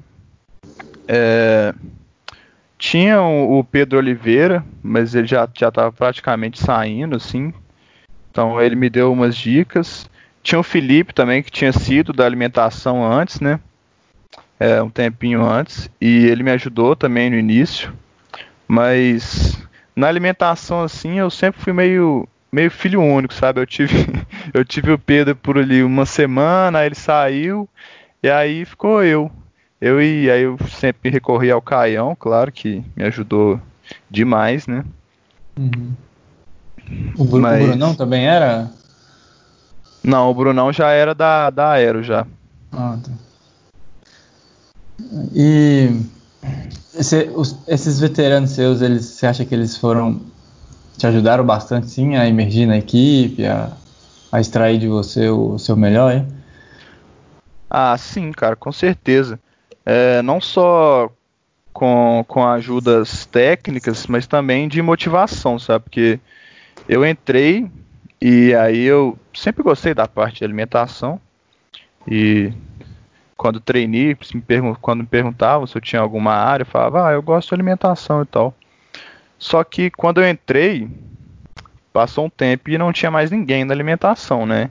[1.06, 1.74] é,
[2.78, 7.52] tinha o, Pedro Oliveira, mas ele já já estava praticamente saindo, assim.
[8.30, 10.08] Então ele me deu umas dicas.
[10.42, 13.60] Tinha o Felipe também que tinha sido da alimentação antes, né?
[14.60, 17.94] é, um tempinho antes e ele me ajudou também no início,
[18.68, 19.58] mas
[19.96, 23.60] na alimentação assim eu sempre fui meio meio filho único, sabe?
[23.60, 24.06] Eu tive
[24.52, 27.66] eu tive o Pedro por ali uma semana, aí ele saiu
[28.22, 29.32] e aí ficou eu.
[29.80, 33.58] Eu e aí eu sempre recorri ao Caião, claro que me ajudou
[34.10, 34.84] demais, né?
[35.58, 35.94] Uhum.
[37.16, 37.62] O, Mas...
[37.62, 38.70] o Brunão também era?
[40.02, 42.26] Não, o Brunão já era da, da Aero já.
[42.72, 43.10] Ah, tá.
[45.34, 45.90] E
[46.94, 50.20] esse, os, esses veteranos seus, eles, você acha que eles foram
[50.96, 53.72] te ajudaram bastante, sim, a emergir na equipe, a,
[54.30, 56.28] a extrair de você o, o seu melhor, hein?
[57.70, 59.40] Ah, sim, cara, com certeza.
[59.86, 61.10] É, não só
[61.72, 65.84] com, com ajudas técnicas, mas também de motivação, sabe?
[65.84, 66.20] Porque
[66.86, 67.70] eu entrei
[68.20, 71.20] e aí eu sempre gostei da parte de alimentação
[72.06, 72.52] e
[73.36, 74.16] quando treinei,
[74.82, 78.22] quando me perguntavam se eu tinha alguma área, eu falava, ah, eu gosto de alimentação
[78.22, 78.54] e tal.
[79.38, 80.90] Só que quando eu entrei,
[81.90, 84.68] passou um tempo e não tinha mais ninguém na alimentação, né?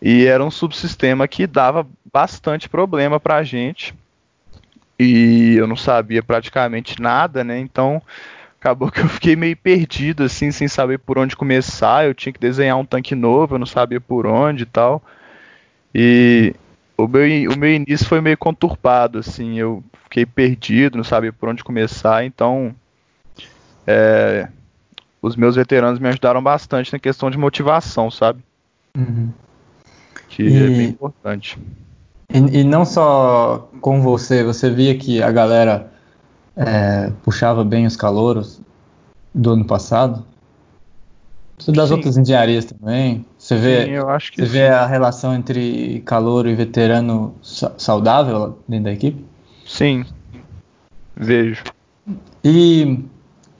[0.00, 3.92] E era um subsistema que dava bastante problema pra gente.
[4.96, 7.58] E eu não sabia praticamente nada, né?
[7.58, 8.00] Então
[8.66, 12.06] acabou que eu fiquei meio perdido, assim, sem saber por onde começar.
[12.06, 15.02] Eu tinha que desenhar um tanque novo, eu não sabia por onde e tal.
[15.94, 16.54] E
[16.98, 21.48] o meu, o meu início foi meio conturbado, assim, eu fiquei perdido, não sabia por
[21.48, 22.74] onde começar, então
[23.86, 24.48] é,
[25.22, 28.42] os meus veteranos me ajudaram bastante na questão de motivação, sabe?
[28.96, 29.30] Uhum.
[30.28, 31.58] Que e, é bem importante.
[32.32, 35.92] E, e, não só com você, você via que a galera
[36.56, 38.60] é, puxava bem os calouros
[39.34, 40.24] do ano passado?
[41.68, 41.94] Das sim.
[41.94, 43.24] outras engenharias também.
[43.38, 44.52] Você vê, sim, eu acho que você sim.
[44.52, 49.24] vê a relação entre calouro e veterano saudável dentro da equipe?
[49.66, 50.04] Sim,
[51.16, 51.64] vejo.
[52.44, 53.04] E,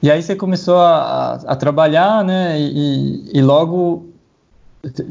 [0.01, 2.59] e aí você começou a, a trabalhar, né?
[2.59, 4.05] E, e, logo,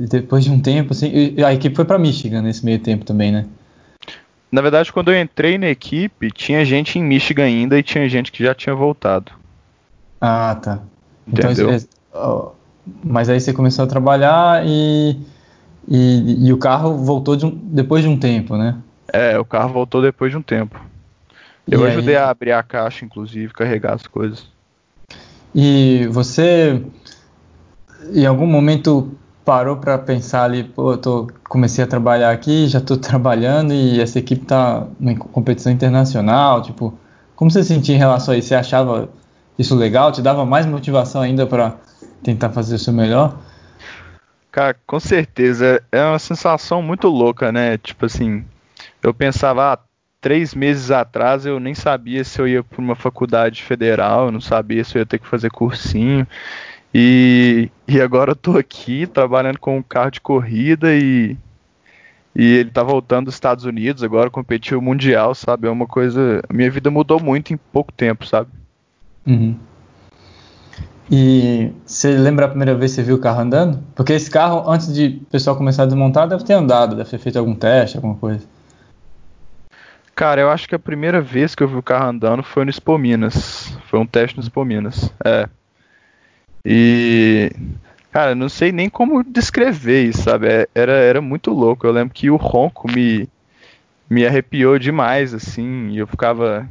[0.08, 3.46] depois de um tempo, assim, a equipe foi para Michigan nesse meio tempo também, né?
[4.56, 8.32] Na verdade, quando eu entrei na equipe, tinha gente em Michigan ainda e tinha gente
[8.32, 9.30] que já tinha voltado.
[10.18, 10.80] Ah, tá.
[11.28, 11.74] Então, Entendeu?
[11.74, 12.52] Então,
[13.04, 15.20] mas aí você começou a trabalhar e,
[15.86, 18.78] e, e o carro voltou de um, depois de um tempo, né?
[19.12, 20.80] É, o carro voltou depois de um tempo.
[21.70, 22.22] Eu e ajudei aí?
[22.22, 24.46] a abrir a caixa, inclusive, carregar as coisas.
[25.54, 26.82] E você,
[28.10, 29.12] em algum momento,
[29.46, 34.00] parou para pensar ali, pô, eu tô, comecei a trabalhar aqui, já estou trabalhando e
[34.00, 36.98] essa equipe está em competição internacional, tipo,
[37.36, 38.48] como você se sentia em relação a isso?
[38.48, 39.08] Você achava
[39.56, 40.10] isso legal?
[40.10, 41.76] Te dava mais motivação ainda para
[42.24, 43.38] tentar fazer o seu melhor?
[44.50, 45.82] Cara, com certeza.
[45.92, 47.78] É uma sensação muito louca, né?
[47.78, 48.44] Tipo assim,
[49.02, 49.78] eu pensava, ah,
[50.20, 54.40] três meses atrás eu nem sabia se eu ia para uma faculdade federal, eu não
[54.40, 56.26] sabia se eu ia ter que fazer cursinho.
[56.94, 61.36] E, e agora eu tô aqui trabalhando com um carro de corrida e,
[62.34, 65.66] e ele tá voltando dos Estados Unidos, agora competiu o Mundial, sabe?
[65.68, 66.42] É uma coisa.
[66.52, 68.50] Minha vida mudou muito em pouco tempo, sabe?
[69.26, 69.56] Uhum.
[71.10, 73.80] E você lembra a primeira vez que você viu o carro andando?
[73.94, 77.18] Porque esse carro, antes de o pessoal começar a desmontar, deve ter andado, deve ter
[77.18, 78.44] feito algum teste, alguma coisa.
[80.14, 82.70] Cara, eu acho que a primeira vez que eu vi o carro andando foi no
[82.70, 83.76] Expo Minas.
[83.86, 85.12] Foi um teste no Expo Minas.
[85.24, 85.48] É.
[86.66, 87.50] E.
[88.12, 90.48] Cara, não sei nem como descrever isso, sabe?
[90.48, 91.86] É, era, era muito louco.
[91.86, 93.28] Eu lembro que o ronco me,
[94.08, 95.90] me arrepiou demais, assim.
[95.90, 96.68] E eu ficava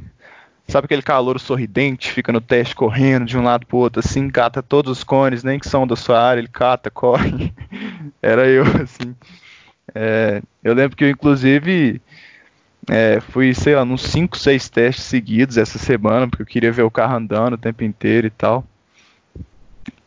[0.67, 4.63] Sabe aquele calor sorridente, fica no teste correndo de um lado pro outro, assim, cata
[4.63, 7.53] todos os cones, nem que são da sua área, ele cata, corre.
[8.21, 9.15] Era eu, assim.
[9.93, 12.01] É, eu lembro que eu, inclusive,
[12.89, 16.83] é, fui, sei lá, nos 5, 6 testes seguidos essa semana, porque eu queria ver
[16.83, 18.65] o carro andando o tempo inteiro e tal.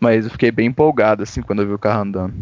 [0.00, 2.34] Mas eu fiquei bem empolgado, assim, quando eu vi o carro andando.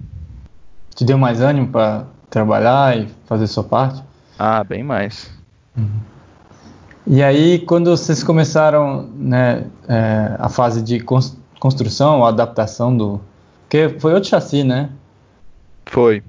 [0.94, 4.02] Te deu mais ânimo para trabalhar e fazer sua parte?
[4.38, 5.30] Ah, bem mais.
[5.76, 6.00] Uhum.
[7.06, 11.00] E aí, quando vocês começaram né, é, a fase de
[11.58, 13.20] construção, a adaptação do.
[13.62, 14.90] Porque foi outro chassi, né?
[15.86, 16.22] Foi.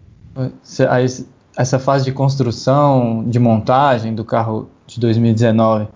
[0.90, 1.08] Aí,
[1.58, 5.88] essa fase de construção, de montagem do carro de 2019,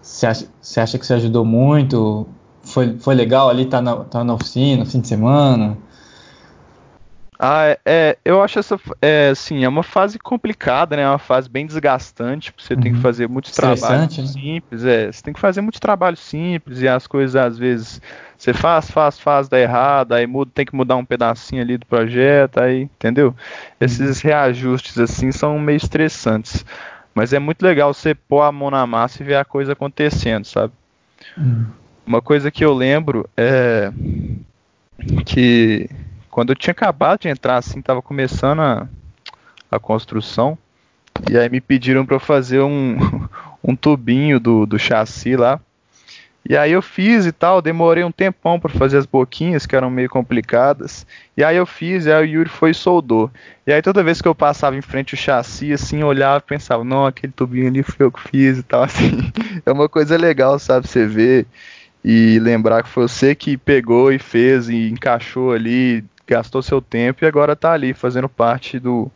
[0.00, 0.46] você é, acha,
[0.82, 2.26] acha, que você ajudou muito?
[2.76, 5.78] Foi, foi legal ali tá na, tá na oficina, fim de semana?
[7.38, 11.00] Ah, é, é, eu acho essa, é, assim, é uma fase complicada, né?
[11.00, 12.80] É uma fase bem desgastante, você uhum.
[12.82, 13.02] tem que uhum.
[13.02, 14.26] fazer muitos trabalhos né?
[14.26, 17.98] simples, é, você tem que fazer muitos trabalhos simples e as coisas às vezes
[18.36, 21.86] você faz, faz, faz, dá errado, aí muda, tem que mudar um pedacinho ali do
[21.86, 23.34] projeto, aí, entendeu?
[23.80, 24.28] Esses uhum.
[24.28, 26.62] reajustes assim são meio estressantes,
[27.14, 30.44] mas é muito legal você pôr a mão na massa e ver a coisa acontecendo,
[30.44, 30.74] sabe?
[31.38, 31.64] Uhum.
[32.06, 33.92] Uma coisa que eu lembro é
[35.24, 35.90] que
[36.30, 38.88] quando eu tinha acabado de entrar, assim, tava começando a,
[39.70, 40.56] a construção,
[41.28, 42.96] e aí me pediram para fazer um,
[43.64, 45.60] um tubinho do, do chassi lá.
[46.48, 49.90] E aí eu fiz e tal, demorei um tempão para fazer as boquinhas, que eram
[49.90, 51.04] meio complicadas.
[51.36, 53.28] E aí eu fiz, e aí o Yuri foi e soldou.
[53.66, 56.84] E aí toda vez que eu passava em frente o chassi, assim, olhava e pensava,
[56.84, 59.32] não, aquele tubinho ali foi eu que fiz e tal, assim.
[59.64, 61.46] É uma coisa legal, sabe, você ver
[62.08, 67.24] e lembrar que foi você que pegou e fez e encaixou ali, gastou seu tempo
[67.24, 69.10] e agora está ali fazendo parte do,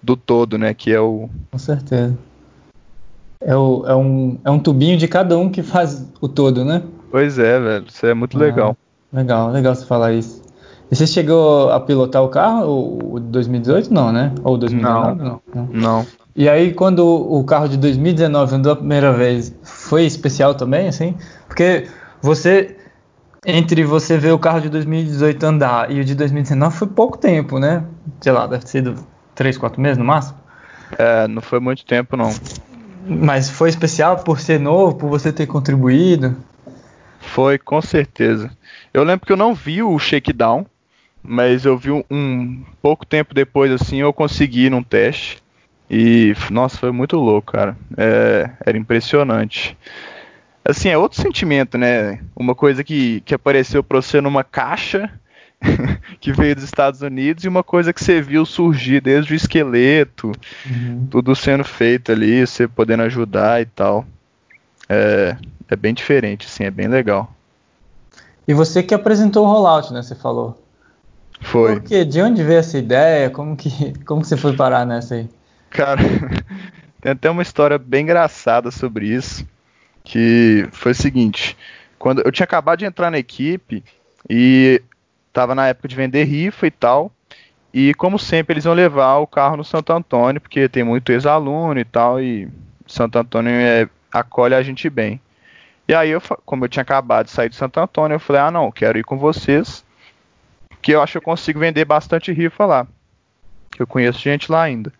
[0.00, 0.72] do todo, né?
[0.72, 1.28] Que é o.
[1.50, 2.16] Com certeza.
[3.40, 6.84] É, o, é, um, é um tubinho de cada um que faz o todo, né?
[7.10, 7.86] Pois é, velho.
[7.88, 8.76] Isso é muito ah, legal.
[9.12, 10.40] Legal, legal você falar isso.
[10.92, 13.92] E você chegou a pilotar o carro, o, o 2018?
[13.92, 14.32] Não, né?
[14.44, 15.18] Ou 2019?
[15.18, 15.68] Não, não.
[15.72, 16.06] não.
[16.36, 21.16] E aí, quando o carro de 2019 andou a primeira vez, foi especial também, assim?
[21.48, 21.88] Porque
[22.20, 22.76] você,
[23.46, 27.58] entre você ver o carro de 2018 andar e o de 2019, foi pouco tempo,
[27.58, 27.84] né?
[28.20, 28.94] Sei lá, deve ter sido
[29.34, 30.38] 3, 4 meses no máximo?
[30.98, 32.34] É, não foi muito tempo, não.
[33.06, 36.36] Mas foi especial por ser novo, por você ter contribuído?
[37.20, 38.50] Foi, com certeza.
[38.92, 40.66] Eu lembro que eu não vi o shakedown,
[41.22, 45.42] mas eu vi um, um pouco tempo depois, assim, eu consegui num teste.
[45.90, 47.76] E, nossa, foi muito louco, cara.
[47.96, 49.76] É, era impressionante.
[50.68, 52.20] Assim, é outro sentimento, né?
[52.36, 55.10] Uma coisa que, que apareceu pra você numa caixa
[56.20, 60.30] que veio dos Estados Unidos e uma coisa que você viu surgir desde o esqueleto,
[60.70, 61.06] uhum.
[61.10, 64.04] tudo sendo feito ali, você podendo ajudar e tal.
[64.86, 65.36] É,
[65.70, 67.32] é bem diferente, assim, é bem legal.
[68.46, 70.02] E você que apresentou o rollout, né?
[70.02, 70.62] Você falou.
[71.40, 71.80] Foi.
[71.80, 72.04] Por quê?
[72.04, 73.30] De onde veio essa ideia?
[73.30, 75.28] Como que, como que você foi parar nessa aí?
[75.70, 76.02] Cara,
[77.00, 79.46] tem até uma história bem engraçada sobre isso,
[80.08, 81.54] que foi o seguinte,
[81.98, 83.84] quando eu tinha acabado de entrar na equipe
[84.28, 84.82] e
[85.28, 87.12] estava na época de vender rifa e tal.
[87.74, 91.78] E como sempre, eles iam levar o carro no Santo Antônio, porque tem muito ex-aluno
[91.78, 92.48] e tal, e
[92.86, 95.20] Santo Antônio é, acolhe a gente bem.
[95.86, 98.50] E aí, eu, como eu tinha acabado de sair de Santo Antônio, eu falei, ah
[98.50, 99.84] não, quero ir com vocês,
[100.80, 102.86] que eu acho que eu consigo vender bastante rifa lá.
[103.78, 104.90] Eu conheço gente lá ainda.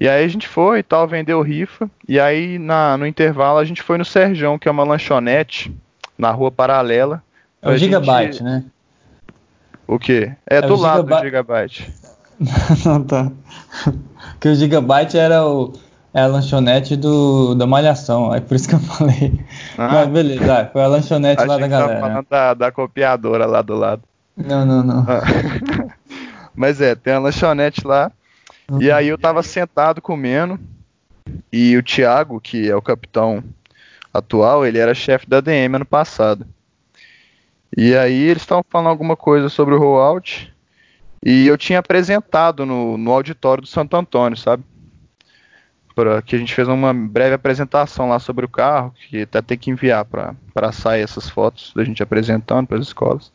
[0.00, 1.90] E aí a gente foi e tal, vendeu rifa.
[2.08, 5.74] E aí na, no intervalo a gente foi no Serjão, que é uma lanchonete
[6.16, 7.22] na rua paralela.
[7.60, 8.44] É o Gigabyte, gente...
[8.44, 8.64] né?
[9.86, 10.32] O quê?
[10.48, 11.92] É, é do lado do Gigabyte.
[12.86, 13.32] Não, tá.
[14.32, 15.72] Porque o Gigabyte era o,
[16.14, 19.40] é a lanchonete do, da Malhação, é por isso que eu falei.
[19.76, 19.88] Ah.
[19.92, 21.94] Mas beleza, foi a lanchonete lá da galera.
[21.94, 24.02] Tá falando da, da copiadora lá do lado.
[24.36, 25.06] Não, não, não.
[25.08, 25.22] Ah.
[26.54, 28.12] Mas é, tem a lanchonete lá.
[28.70, 28.82] Uhum.
[28.82, 30.58] E aí eu tava sentado comendo.
[31.52, 33.42] E o Thiago, que é o capitão
[34.12, 36.46] atual, ele era chefe da DM ano passado.
[37.76, 40.52] E aí eles estavam falando alguma coisa sobre o rollout.
[41.24, 44.62] E eu tinha apresentado no, no auditório do Santo Antônio, sabe?
[45.94, 49.58] Pra, que a gente fez uma breve apresentação lá sobre o carro, que até tem
[49.58, 53.32] que enviar para sair essas fotos da gente apresentando para as escolas.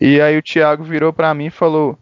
[0.00, 1.98] E aí o Thiago virou para mim e falou: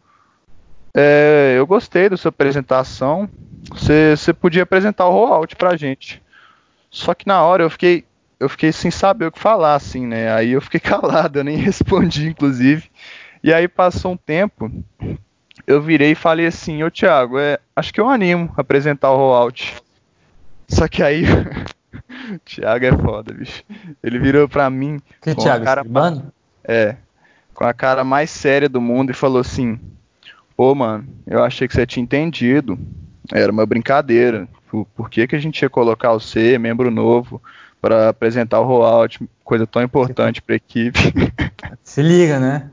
[0.97, 3.29] é, Eu gostei da sua apresentação,
[3.71, 6.23] você podia apresentar o rollout para a gente.
[6.91, 8.05] Só que na hora eu fiquei,
[8.41, 10.33] eu fiquei sem saber o que falar, assim, né?
[10.33, 12.91] Aí eu fiquei calado, eu nem respondi, inclusive.
[13.43, 14.73] E aí passou um tempo,
[15.67, 19.17] eu virei e falei assim, ô Thiago, é, acho que eu animo a apresentar o
[19.17, 19.77] rollout.
[20.69, 21.25] Só que aí,
[22.45, 23.63] Thiago é foda, bicho.
[24.03, 25.85] Ele virou pra mim que com Thiago, a cara
[26.65, 26.97] É,
[27.55, 29.79] com a cara mais séria do mundo e falou assim,
[30.57, 32.79] ô mano, eu achei que você tinha entendido.
[33.33, 34.49] Era uma brincadeira.
[34.69, 37.41] Por, por que, que a gente ia colocar você, membro novo,
[37.81, 40.99] para apresentar o rollout, coisa tão importante para a equipe.
[41.85, 42.69] Se liga, né?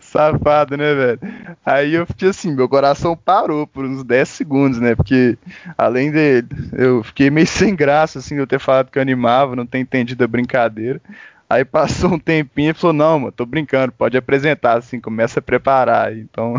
[0.00, 1.18] Safado, né, velho?
[1.66, 4.94] Aí eu fiquei assim, meu coração parou por uns 10 segundos, né?
[4.94, 5.36] Porque
[5.76, 9.56] além dele, eu fiquei meio sem graça, assim, de eu ter falado que eu animava,
[9.56, 11.00] não ter entendido a brincadeira.
[11.48, 15.42] Aí passou um tempinho e falou, não, mano, tô brincando, pode apresentar, assim, começa a
[15.42, 16.16] preparar.
[16.16, 16.54] Então,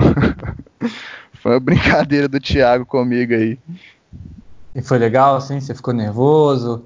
[1.34, 3.58] foi uma brincadeira do Thiago comigo aí.
[4.74, 5.60] E foi legal, assim?
[5.60, 6.86] Você ficou nervoso?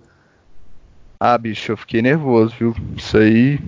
[1.19, 2.75] Ah, bicho, eu fiquei nervoso, viu?
[2.95, 3.59] Isso aí.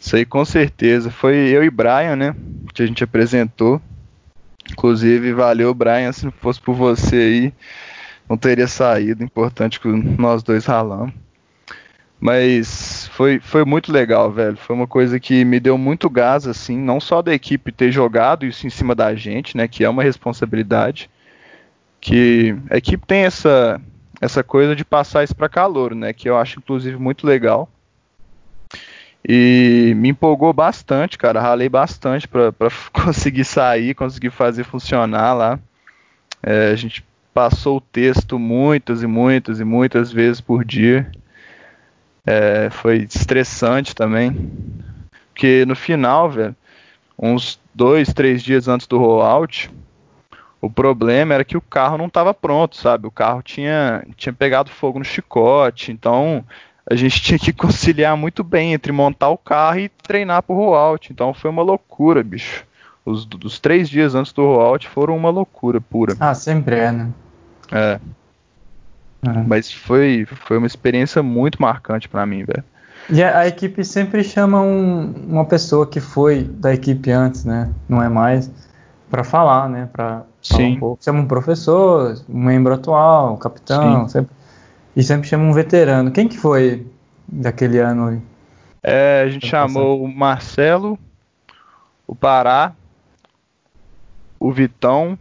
[0.00, 1.10] Isso aí com certeza.
[1.10, 2.34] Foi eu e Brian, né?
[2.74, 3.80] Que a gente apresentou.
[4.70, 6.10] Inclusive, valeu, Brian.
[6.12, 7.54] Se não fosse por você aí,
[8.28, 9.22] não teria saído.
[9.22, 11.14] Importante que nós dois ralamos.
[12.18, 14.56] Mas foi, foi muito legal, velho.
[14.56, 18.46] Foi uma coisa que me deu muito gás, assim, não só da equipe ter jogado
[18.46, 19.68] isso em cima da gente, né?
[19.68, 21.10] Que é uma responsabilidade.
[22.00, 23.78] Que a equipe tem essa,
[24.18, 26.14] essa coisa de passar isso para calor, né?
[26.14, 27.68] Que eu acho inclusive muito legal.
[29.28, 31.38] E me empolgou bastante, cara.
[31.38, 32.50] Ralei bastante para
[32.94, 35.60] conseguir sair, conseguir fazer funcionar lá.
[36.42, 41.12] É, a gente passou o texto muitas e muitas e muitas vezes por dia.
[42.26, 44.50] É, foi estressante também.
[45.32, 46.54] Porque no final, velho,
[47.18, 49.70] uns dois, três dias antes do rollout,
[50.60, 53.06] o problema era que o carro não estava pronto, sabe?
[53.06, 56.44] O carro tinha, tinha pegado fogo no chicote, então
[56.88, 61.12] a gente tinha que conciliar muito bem entre montar o carro e treinar pro rollout.
[61.12, 62.64] Então foi uma loucura, bicho.
[63.04, 66.16] Os, os três dias antes do rollout foram uma loucura pura.
[66.20, 67.10] Ah, sempre é, né?
[67.72, 67.98] É.
[69.24, 69.44] é.
[69.46, 72.64] Mas foi, foi uma experiência muito marcante para mim, velho.
[73.10, 77.72] E a, a, equipe sempre chama um, uma pessoa que foi da equipe antes, né?
[77.88, 78.50] Não é mais,
[79.10, 79.88] para falar, né?
[80.40, 80.78] Sim.
[80.82, 84.34] Um chama um professor, um membro atual, um capitão, sempre,
[84.96, 86.10] e sempre chama um veterano.
[86.10, 86.86] Quem que foi
[87.28, 88.22] daquele ano ali?
[88.82, 90.98] É, a gente chamou o Marcelo,
[92.06, 92.72] o Pará,
[94.38, 95.16] o Vitão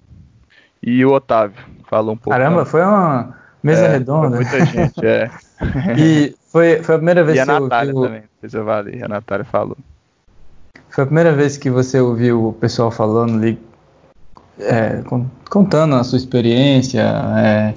[0.82, 1.64] e o Otávio.
[1.88, 2.32] Falou um pouco.
[2.32, 4.36] Caramba, foi uma mesa é, redonda.
[4.36, 5.30] muita gente, é.
[5.97, 9.08] e foi, foi a primeira vez e que a Natália também, fez eu valer, a
[9.08, 9.78] Natália falou.
[10.89, 13.60] Foi a primeira vez que você ouviu o pessoal falando ali,
[14.60, 15.02] é,
[15.50, 17.02] contando a sua experiência,
[17.38, 17.74] é,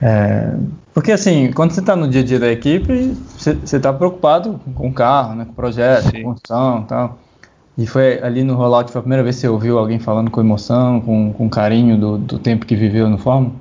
[0.00, 0.54] é,
[0.94, 4.88] porque assim, quando você está no dia a dia da equipe, você está preocupado com
[4.88, 6.22] o carro, né, com o projeto, Sim.
[6.22, 7.18] com construção e tal.
[7.76, 10.40] E foi ali no rollout, foi a primeira vez que você ouviu alguém falando com
[10.40, 13.52] emoção, com, com carinho do, do tempo que viveu no Fórmula?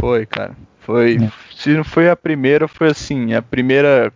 [0.00, 0.52] Foi, cara.
[0.80, 1.16] Foi.
[1.16, 1.30] É.
[1.54, 4.12] Se não foi a primeira, foi assim, a primeira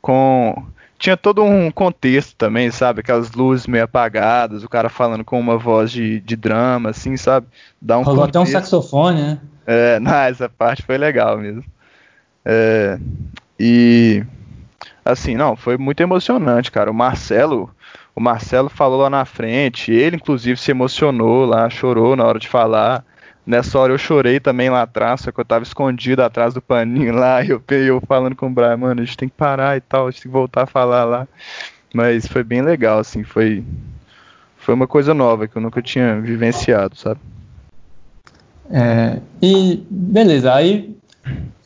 [0.00, 0.64] com.
[0.98, 3.00] Tinha todo um contexto também, sabe?
[3.00, 7.46] Aquelas luzes meio apagadas, o cara falando com uma voz de, de drama, assim, sabe?
[7.80, 8.38] Dá um Rolou contexto.
[8.38, 9.40] até um saxofone, né?
[9.66, 11.64] É, não, essa parte foi legal mesmo.
[12.44, 12.98] É,
[13.58, 14.24] e
[15.04, 16.90] assim, não, foi muito emocionante, cara.
[16.90, 17.70] O Marcelo,
[18.14, 22.48] o Marcelo falou lá na frente, ele inclusive se emocionou lá, chorou na hora de
[22.48, 23.04] falar.
[23.46, 27.14] Nessa hora eu chorei também lá atrás, só que eu tava escondido atrás do paninho
[27.14, 29.80] lá, e eu, eu falando com o Brian, mano, a gente tem que parar e
[29.80, 31.28] tal, a gente tem que voltar a falar lá.
[31.92, 33.64] Mas foi bem legal, assim, foi,
[34.56, 37.20] foi uma coisa nova que eu nunca tinha vivenciado, sabe?
[38.70, 40.96] É, e beleza, aí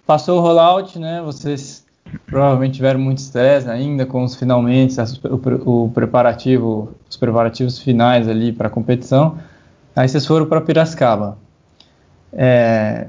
[0.05, 1.23] passou o rollout, né?
[1.25, 1.87] Vocês
[2.27, 8.53] provavelmente tiveram muito estresse ainda com os finalmente, o, o, preparativo, os preparativos finais ali
[8.53, 9.39] para a competição.
[9.95, 11.39] Aí vocês foram para Piracicaba.
[12.33, 13.09] É,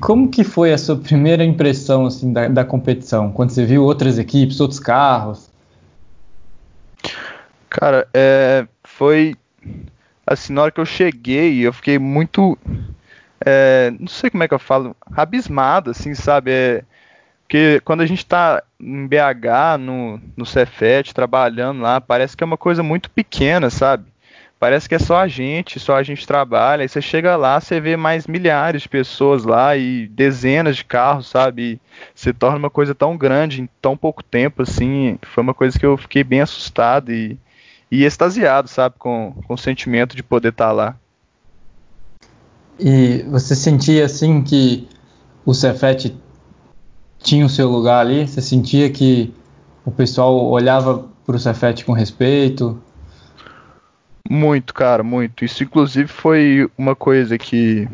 [0.00, 3.32] como que foi a sua primeira impressão assim da, da, competição?
[3.32, 5.50] Quando você viu outras equipes, outros carros?
[7.70, 9.34] Cara, é, foi
[10.26, 12.58] assim na hora que eu cheguei, eu fiquei muito,
[13.44, 16.50] é, não sei como é que eu falo, abismado, assim, sabe?
[16.50, 16.84] É,
[17.42, 22.46] porque quando a gente está em BH, no, no Cefet, trabalhando lá, parece que é
[22.46, 24.04] uma coisa muito pequena, sabe?
[24.58, 26.82] Parece que é só a gente, só a gente trabalha.
[26.82, 31.28] Aí você chega lá, você vê mais milhares de pessoas lá e dezenas de carros,
[31.28, 31.62] sabe?
[31.62, 31.80] E
[32.14, 35.18] se torna uma coisa tão grande em tão pouco tempo, assim.
[35.22, 37.38] Foi uma coisa que eu fiquei bem assustado e,
[37.90, 38.94] e extasiado, sabe?
[38.98, 40.96] Com, com o sentimento de poder estar tá lá.
[42.80, 44.88] E você sentia assim que
[45.44, 46.16] o Cefet
[47.18, 48.26] tinha o seu lugar ali?
[48.26, 49.34] Você sentia que
[49.84, 52.82] o pessoal olhava para o Cefet com respeito?
[54.28, 55.44] Muito, cara, muito.
[55.44, 57.88] Isso inclusive foi uma coisa que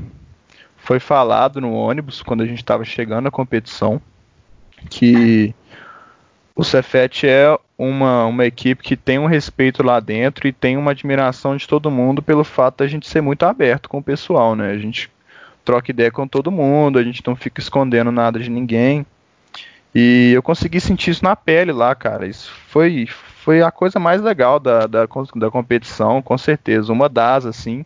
[0.77, 4.01] foi falado no ônibus quando a gente estava chegando à competição,
[4.91, 5.55] que
[6.55, 10.91] o Cefet é uma, uma equipe que tem um respeito lá dentro e tem uma
[10.91, 14.71] admiração de todo mundo pelo fato da gente ser muito aberto com o pessoal, né?
[14.71, 15.11] A gente
[15.65, 19.07] troca ideia com todo mundo, a gente não fica escondendo nada de ninguém.
[19.95, 22.27] E eu consegui sentir isso na pele lá, cara.
[22.27, 23.09] Isso foi,
[23.43, 26.93] foi a coisa mais legal da, da, da competição, com certeza.
[26.93, 27.85] Uma das, assim,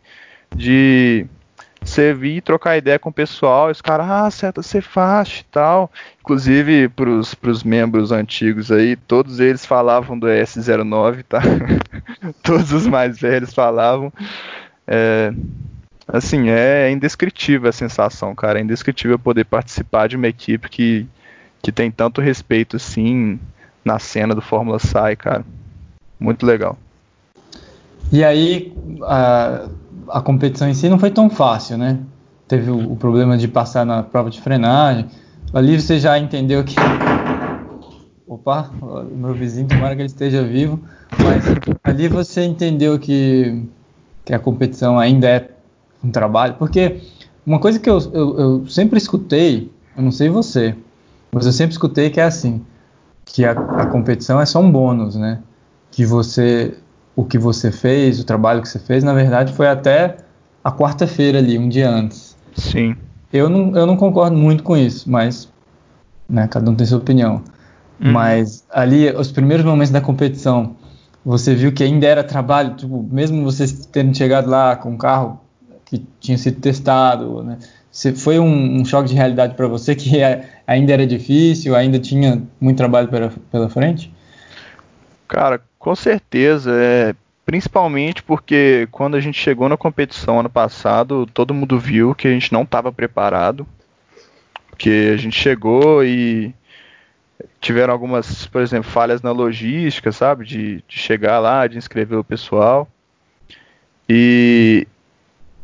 [0.54, 1.26] de
[1.80, 5.90] você vir trocar ideia com o pessoal, os caras, ah, certo, você faz e tal.
[6.20, 11.40] Inclusive, pros, pros membros antigos aí, todos eles falavam do S09, tá?
[12.42, 14.12] todos os mais velhos falavam.
[14.86, 15.32] É,
[16.06, 18.58] assim, é indescritível a sensação, cara.
[18.58, 21.06] É indescritível poder participar de uma equipe que
[21.62, 23.40] que tem tanto respeito assim
[23.86, 25.44] na cena do Fórmula Sai, cara.
[26.18, 26.76] Muito legal.
[28.10, 29.68] E aí a,
[30.08, 32.00] a competição em si não foi tão fácil, né?
[32.48, 35.06] Teve o, o problema de passar na prova de frenagem.
[35.54, 36.74] Ali você já entendeu que
[38.26, 38.68] Opa,
[39.12, 40.80] meu vizinho, tomara que ele esteja vivo.
[41.22, 41.44] Mas
[41.84, 43.64] ali você entendeu que,
[44.24, 45.48] que a competição ainda é
[46.02, 46.54] um trabalho.
[46.58, 47.00] Porque
[47.46, 50.74] uma coisa que eu, eu, eu sempre escutei, eu não sei você,
[51.30, 52.60] mas eu sempre escutei que é assim,
[53.26, 55.40] que a, a competição é só um bônus, né?
[55.90, 56.74] Que você,
[57.14, 60.16] o que você fez, o trabalho que você fez, na verdade foi até
[60.64, 62.34] a quarta-feira ali, um dia antes.
[62.56, 62.96] Sim.
[63.32, 65.52] Eu não, eu não concordo muito com isso, mas
[66.28, 67.42] né, cada um tem sua opinião.
[68.00, 68.12] Uhum.
[68.12, 70.76] Mas ali, os primeiros momentos da competição,
[71.24, 75.40] você viu que ainda era trabalho, tipo, mesmo você tendo chegado lá com um carro
[75.84, 77.58] que tinha sido testado, né?
[77.96, 81.98] Se foi um, um, choque de realidade para você que é, ainda era difícil, ainda
[81.98, 84.12] tinha muito trabalho pela, pela frente?
[85.26, 86.72] Cara, com certeza.
[86.78, 87.14] É,
[87.46, 92.30] principalmente porque quando a gente chegou na competição ano passado, todo mundo viu que a
[92.30, 93.66] gente não estava preparado.
[94.68, 96.54] Porque a gente chegou e
[97.62, 100.44] tiveram algumas, por exemplo, falhas na logística, sabe?
[100.44, 102.86] De, de chegar lá, de inscrever o pessoal.
[104.06, 104.86] E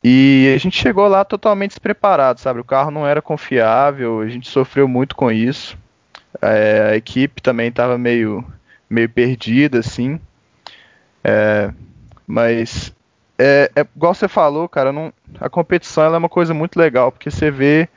[0.05, 2.61] E a gente chegou lá totalmente despreparado, sabe?
[2.61, 5.79] O carro não era confiável, a gente sofreu muito com isso.
[6.41, 8.45] É, a equipe também estava meio,
[8.91, 10.21] meio perdida, assim.
[11.23, 11.71] É,
[12.27, 12.93] mas,
[13.39, 17.31] é, é, igual você falou, cara, não, a competição é uma coisa muito legal, porque
[17.31, 17.89] você vê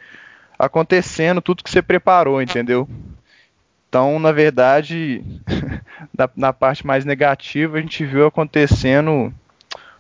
[0.60, 2.88] acontecendo tudo que você preparou, entendeu?
[3.90, 5.24] Então, na verdade,
[6.16, 9.34] na, na, parte mais negativa, a gente viu acontecendo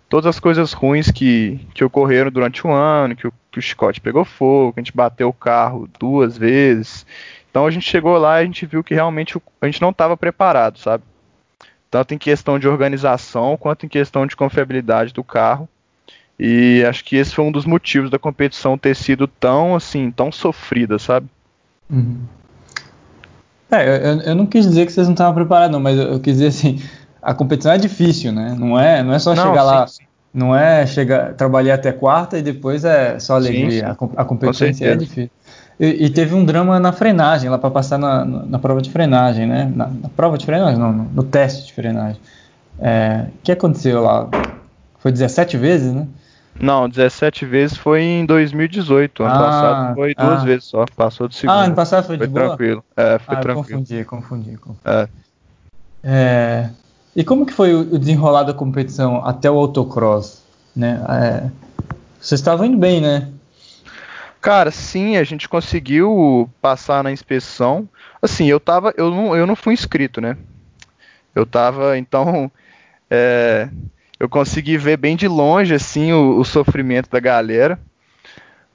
[0.10, 4.01] todas as coisas ruins que, que ocorreram durante o ano, que o, que o chicote
[4.01, 7.06] pegou fogo, que a gente bateu o carro duas vezes.
[7.49, 10.18] Então a gente chegou lá e a gente viu que realmente a gente não estava
[10.18, 11.03] preparado, sabe?
[11.89, 15.68] Tanto em questão de organização quanto em questão de confiabilidade do carro.
[16.38, 20.32] E acho que esse foi um dos motivos da competição ter sido tão assim, tão
[20.32, 21.28] sofrida, sabe?
[21.89, 22.20] Uhum.
[23.72, 26.20] É, eu, eu, não quis dizer que vocês não estavam preparados, não, mas eu, eu,
[26.20, 26.82] quis dizer assim,
[27.26, 28.56] a competição é difícil, né?
[28.58, 30.04] Não é, não é só não, chegar sim, lá, sim.
[30.32, 33.72] não é chegar, trabalhar até quarta e depois é só alegria.
[33.72, 35.32] Sim, a, a, competição é difícil.
[35.80, 39.48] E, e, teve um drama na frenagem, lá para passar na, na, prova de frenagem,
[39.48, 39.70] né?
[39.76, 42.22] Na, na prova de frenagem, não, no, no teste de frenagem.
[42.80, 44.30] É, o que aconteceu lá?
[45.00, 46.08] Foi 17 vezes, né?
[46.62, 49.24] Não, 17 vezes foi em 2018.
[49.24, 50.46] Ano ah, passado foi duas ah.
[50.46, 50.86] vezes só.
[50.96, 51.56] Passou de segundo.
[51.56, 52.48] Ah, ano passado foi de foi boa?
[52.50, 52.84] tranquilo.
[52.96, 53.80] É, foi ah, tranquilo.
[53.80, 54.58] Confundi, confundi.
[54.58, 54.80] confundi.
[54.86, 55.10] É.
[56.04, 56.70] é.
[57.16, 60.43] E como que foi o desenrolar da competição até o autocross?
[60.76, 61.01] Né?
[61.09, 61.49] É,
[62.20, 63.32] vocês estavam indo bem, né?
[64.41, 67.88] Cara, sim, a gente conseguiu passar na inspeção.
[68.22, 70.38] Assim, eu tava, eu não, eu não fui inscrito, né?
[71.34, 72.51] Eu tava, então,
[73.09, 73.70] é,
[74.20, 77.80] eu consegui ver bem de longe assim o, o sofrimento da galera,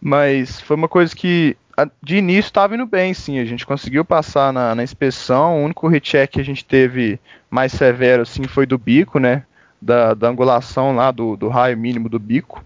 [0.00, 1.56] mas foi uma coisa que
[2.02, 3.38] de início estava indo bem, sim.
[3.38, 5.60] A gente conseguiu passar na, na, inspeção.
[5.60, 7.18] O único recheck que a gente teve
[7.50, 9.44] mais severo assim foi do bico, né?
[9.80, 12.64] Da, da angulação lá do, do raio mínimo do bico,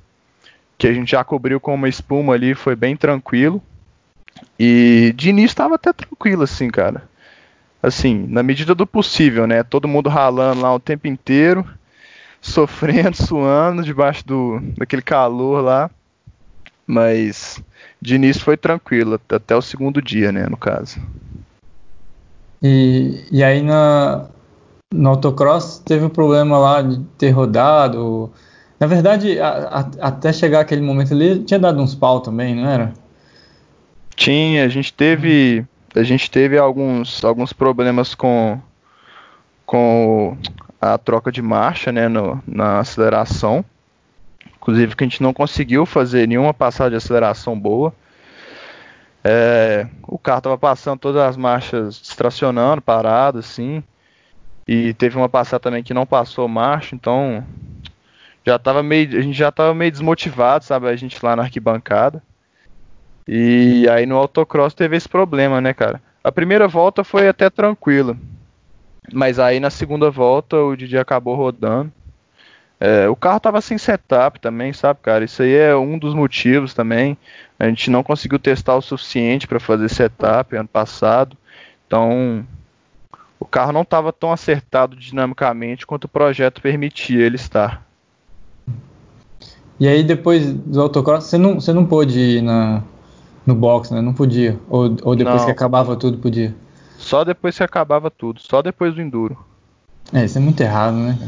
[0.76, 3.62] que a gente já cobriu com uma espuma ali, foi bem tranquilo.
[4.58, 7.08] E de início estava até tranquilo, assim, cara.
[7.82, 9.62] Assim, na medida do possível, né?
[9.62, 11.66] Todo mundo ralando lá o tempo inteiro
[12.42, 15.90] sofrendo, suando debaixo do, daquele calor lá.
[16.86, 17.62] Mas
[18.04, 21.00] de início foi tranquilo, até o segundo dia, né, no caso.
[22.62, 24.28] E, e aí na,
[24.94, 28.32] no autocross teve um problema lá de ter rodado.
[28.78, 32.68] Na verdade, a, a, até chegar aquele momento ali, tinha dado uns pau também, não
[32.68, 32.92] era?
[34.14, 35.64] Tinha, a gente teve.
[35.94, 38.58] A gente teve alguns, alguns problemas com,
[39.64, 40.36] com
[40.80, 43.64] a troca de marcha né, no, na aceleração.
[44.56, 47.94] Inclusive que a gente não conseguiu fazer nenhuma passagem de aceleração boa.
[49.22, 53.82] É, o carro estava passando todas as marchas distracionando, parado assim.
[54.66, 57.44] E teve uma passada também que não passou marcha, então
[58.46, 62.22] já tava meio, a gente já estava meio desmotivado, sabe, a gente lá na arquibancada.
[63.26, 66.00] E aí no autocross teve esse problema, né, cara?
[66.22, 68.16] A primeira volta foi até tranquila.
[69.12, 71.92] Mas aí na segunda volta o Didi acabou rodando.
[72.80, 75.24] É, o carro tava sem setup também, sabe, cara?
[75.24, 77.16] Isso aí é um dos motivos também.
[77.58, 81.36] A gente não conseguiu testar o suficiente para fazer setup ano passado.
[81.86, 82.46] Então,
[83.44, 87.86] o carro não estava tão acertado dinamicamente quanto o projeto permitia ele estar.
[89.78, 92.82] E aí depois do autocross, você não, você não pôde ir na,
[93.44, 94.00] no box, né?
[94.00, 94.58] Não podia.
[94.66, 95.44] Ou, ou depois não.
[95.44, 96.54] que acabava tudo, podia.
[96.96, 99.36] Só depois que acabava tudo, só depois do enduro.
[100.10, 101.18] É, isso é muito errado, né?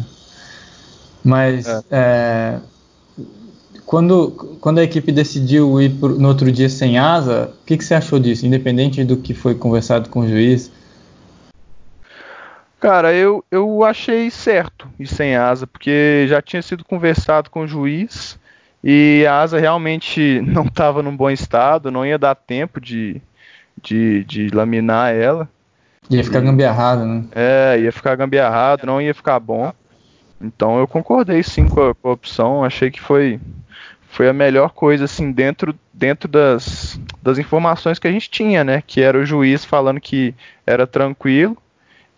[1.23, 1.83] Mas é.
[1.91, 2.61] É,
[3.85, 7.85] quando, quando a equipe decidiu ir pro, no outro dia sem asa, o que, que
[7.85, 8.47] você achou disso?
[8.47, 10.71] Independente do que foi conversado com o juiz?
[12.81, 17.67] Cara, eu, eu achei certo ir sem asa, porque já tinha sido conversado com o
[17.67, 18.39] juiz
[18.85, 23.21] e a asa realmente não estava num bom estado, não ia dar tempo de,
[23.83, 25.49] de, de laminar ela.
[26.11, 27.25] Ia ficar gambiarrado, né?
[27.33, 29.73] É, ia ficar gambiarrado, não ia ficar bom.
[30.41, 33.41] Então eu concordei sim com a, com a, opção, achei que foi,
[34.07, 38.83] foi a melhor coisa assim dentro, dentro das, das informações que a gente tinha, né?
[38.87, 40.35] Que era o juiz falando que
[40.67, 41.57] era tranquilo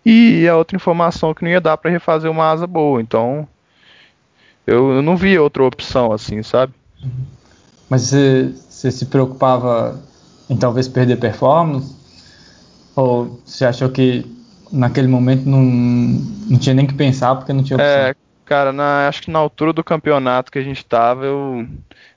[0.04, 3.00] e a outra informação que não ia dar para refazer uma asa boa.
[3.00, 3.46] Então
[4.66, 6.74] eu, eu, não vi outra opção assim, sabe?
[7.88, 9.98] Mas você, você se preocupava
[10.48, 11.96] em talvez perder performance?
[12.94, 14.26] Ou você achou que
[14.70, 17.92] naquele momento não, não tinha nem que pensar porque não tinha opção?
[17.92, 21.66] É, cara, na, acho que na altura do campeonato que a gente tava, eu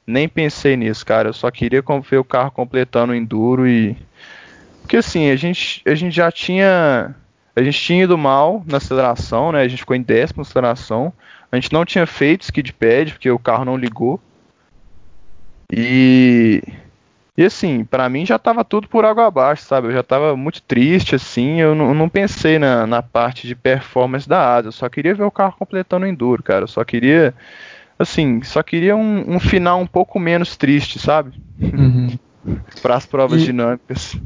[0.06, 1.30] nem pensei nisso, cara.
[1.30, 3.96] Eu só queria ver o carro completando o enduro e.
[4.82, 7.16] Porque assim, a gente, a gente já tinha.
[7.56, 9.62] A gente tinha ido mal na aceleração, né?
[9.62, 11.14] A gente ficou em décimo na aceleração.
[11.52, 14.20] A gente não tinha feito skid pad, porque o carro não ligou.
[15.72, 16.62] E
[17.38, 19.88] e assim, para mim já tava tudo por água abaixo, sabe?
[19.88, 24.28] Eu já tava muito triste, assim, eu não, não pensei na, na parte de performance
[24.28, 26.66] da asa, eu só queria ver o carro completando o enduro, cara.
[26.66, 27.34] Eu só queria,
[27.98, 31.32] assim, só queria um, um final um pouco menos triste, sabe?
[31.60, 32.16] Uhum.
[32.82, 34.18] para as provas e, dinâmicas.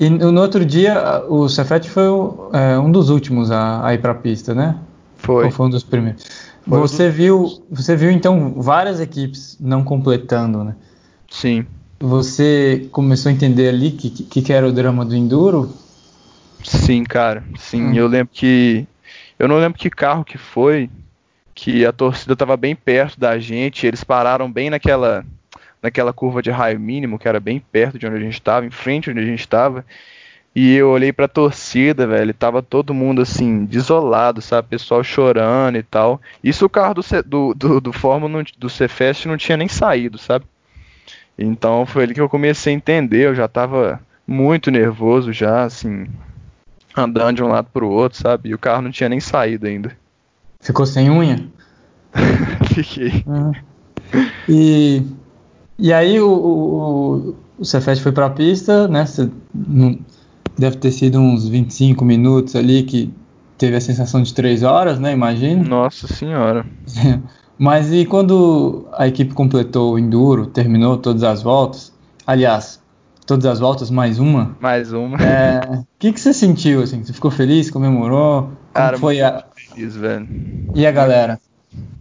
[0.00, 2.04] E no outro dia, o Cefete foi
[2.52, 4.76] é, um dos últimos a, a ir para a pista, né?
[5.18, 5.44] Foi.
[5.44, 6.24] Ou foi um dos primeiros?
[6.66, 7.16] Foi você dos...
[7.16, 10.74] viu, você viu então várias equipes não completando, né?
[11.28, 11.66] Sim
[12.00, 15.70] você começou a entender ali que, que, que era o drama do Enduro?
[16.64, 17.44] Sim, cara.
[17.58, 17.94] Sim, hum.
[17.94, 18.86] eu lembro que.
[19.38, 20.90] Eu não lembro que carro que foi,
[21.54, 25.24] que a torcida estava bem perto da gente, eles pararam bem naquela
[25.82, 28.70] naquela curva de raio mínimo, que era bem perto de onde a gente estava, em
[28.70, 29.84] frente onde a gente estava.
[30.54, 34.68] E eu olhei pra torcida, velho, tava todo mundo assim, desolado, sabe?
[34.68, 36.20] Pessoal chorando e tal.
[36.42, 40.44] Isso o carro do, do, do, do Fórmula do Cefest não tinha nem saído, sabe?
[41.38, 46.06] Então foi ali que eu comecei a entender, eu já tava muito nervoso já, assim,
[46.96, 48.50] andando de um lado pro outro, sabe?
[48.50, 49.96] E o carro não tinha nem saído ainda.
[50.60, 51.48] Ficou sem unha?
[52.74, 53.24] Fiquei.
[53.26, 53.52] Uhum.
[54.48, 55.02] E,
[55.80, 59.04] e aí o, o, o Cefete foi pra pista, né?
[60.58, 63.12] Deve ter sido uns 25 minutos ali que
[63.56, 65.12] teve a sensação de 3 horas, né?
[65.12, 65.64] Imagino.
[65.64, 66.66] Nossa senhora.
[67.58, 71.92] Mas e quando a equipe completou o enduro, terminou todas as voltas,
[72.26, 72.80] aliás,
[73.26, 74.56] todas as voltas mais uma?
[74.58, 75.18] Mais uma.
[75.18, 77.04] O é, que, que você sentiu assim?
[77.04, 78.50] Você ficou feliz, comemorou?
[78.72, 80.26] Cara, foi a feliz, velho.
[80.74, 81.38] E a galera?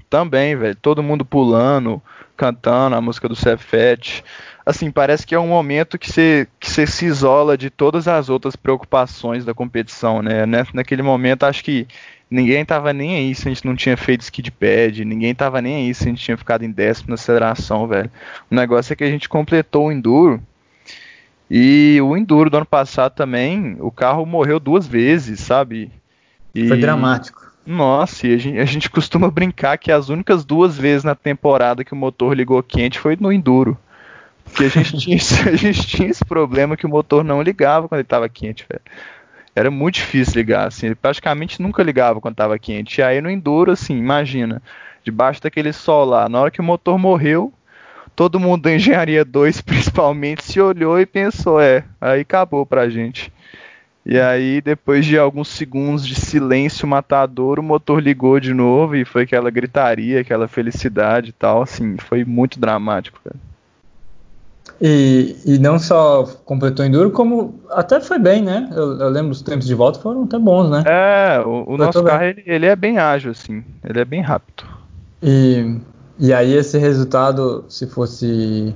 [0.09, 0.77] Também, velho.
[0.81, 2.01] Todo mundo pulando,
[2.39, 4.23] cantando a música do Cefete.
[4.65, 8.55] Assim, parece que é um momento que você, que se isola de todas as outras
[8.55, 10.45] preocupações da competição, né?
[10.73, 11.85] Naquele momento, acho que
[12.31, 15.87] ninguém tava nem aí se a gente não tinha feito skid pad, ninguém tava nem
[15.87, 18.09] aí se a gente tinha ficado em décimo na aceleração, velho.
[18.49, 20.41] O negócio é que a gente completou o enduro.
[21.51, 25.91] E o enduro do ano passado também, o carro morreu duas vezes, sabe?
[26.55, 26.67] E...
[26.67, 27.48] Foi dramático.
[27.71, 31.83] Nossa, e a gente, a gente costuma brincar que as únicas duas vezes na temporada
[31.83, 33.77] que o motor ligou quente foi no enduro.
[34.43, 35.17] Porque a gente tinha,
[35.51, 38.81] a gente tinha esse problema que o motor não ligava quando ele estava quente, velho
[39.59, 43.01] era muito difícil ligar, assim, ele praticamente nunca ligava quando estava quente.
[43.01, 44.61] E aí no Enduro, assim, imagina,
[45.03, 47.53] debaixo daquele sol lá, na hora que o motor morreu,
[48.15, 53.33] todo mundo da Engenharia 2 principalmente se olhou e pensou, é, aí acabou pra gente.
[54.11, 59.05] E aí, depois de alguns segundos de silêncio matador, o motor ligou de novo e
[59.05, 63.35] foi aquela gritaria, aquela felicidade e tal, assim, foi muito dramático, cara.
[64.81, 68.67] E, e não só completou enduro, como até foi bem, né?
[68.71, 70.83] Eu, eu lembro os tempos de volta foram até bons, né?
[70.87, 74.63] É, o, o nosso carro ele, ele, é bem ágil, assim, ele é bem rápido.
[75.21, 75.77] E,
[76.17, 78.75] e aí esse resultado, se fosse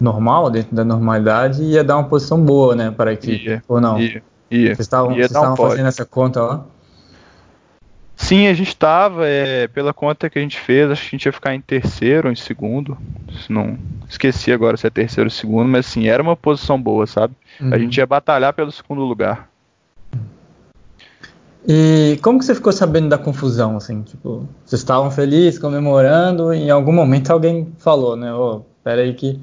[0.00, 3.96] normal, dentro da normalidade, ia dar uma posição boa, né, para a equipe, ou não?
[4.50, 4.74] Ia.
[4.74, 6.64] Vocês estavam, vocês estavam fazendo essa conta lá?
[8.16, 11.26] Sim, a gente estava, é, pela conta que a gente fez, acho que a gente
[11.26, 12.98] ia ficar em terceiro ou em segundo.
[13.48, 13.78] Não
[14.08, 17.32] esqueci agora se é terceiro ou segundo, mas assim, era uma posição boa, sabe?
[17.60, 17.72] Uhum.
[17.72, 19.48] A gente ia batalhar pelo segundo lugar.
[21.66, 24.02] E como que você ficou sabendo da confusão, assim?
[24.02, 28.32] Tipo, vocês estavam felizes, comemorando, e em algum momento alguém falou, né?
[28.34, 29.38] Ô, oh, pera aí que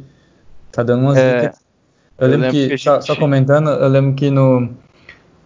[0.71, 1.53] tá dando umas é,
[2.17, 2.83] Eu, eu lembro, que, que gente...
[2.83, 4.69] só, só, comentando, eu lembro que no,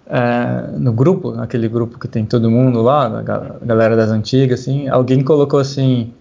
[0.10, 3.22] é, no grupo, naquele grupo que tem todo mundo lá, a
[3.64, 6.12] galera das antigas, assim, alguém colocou assim,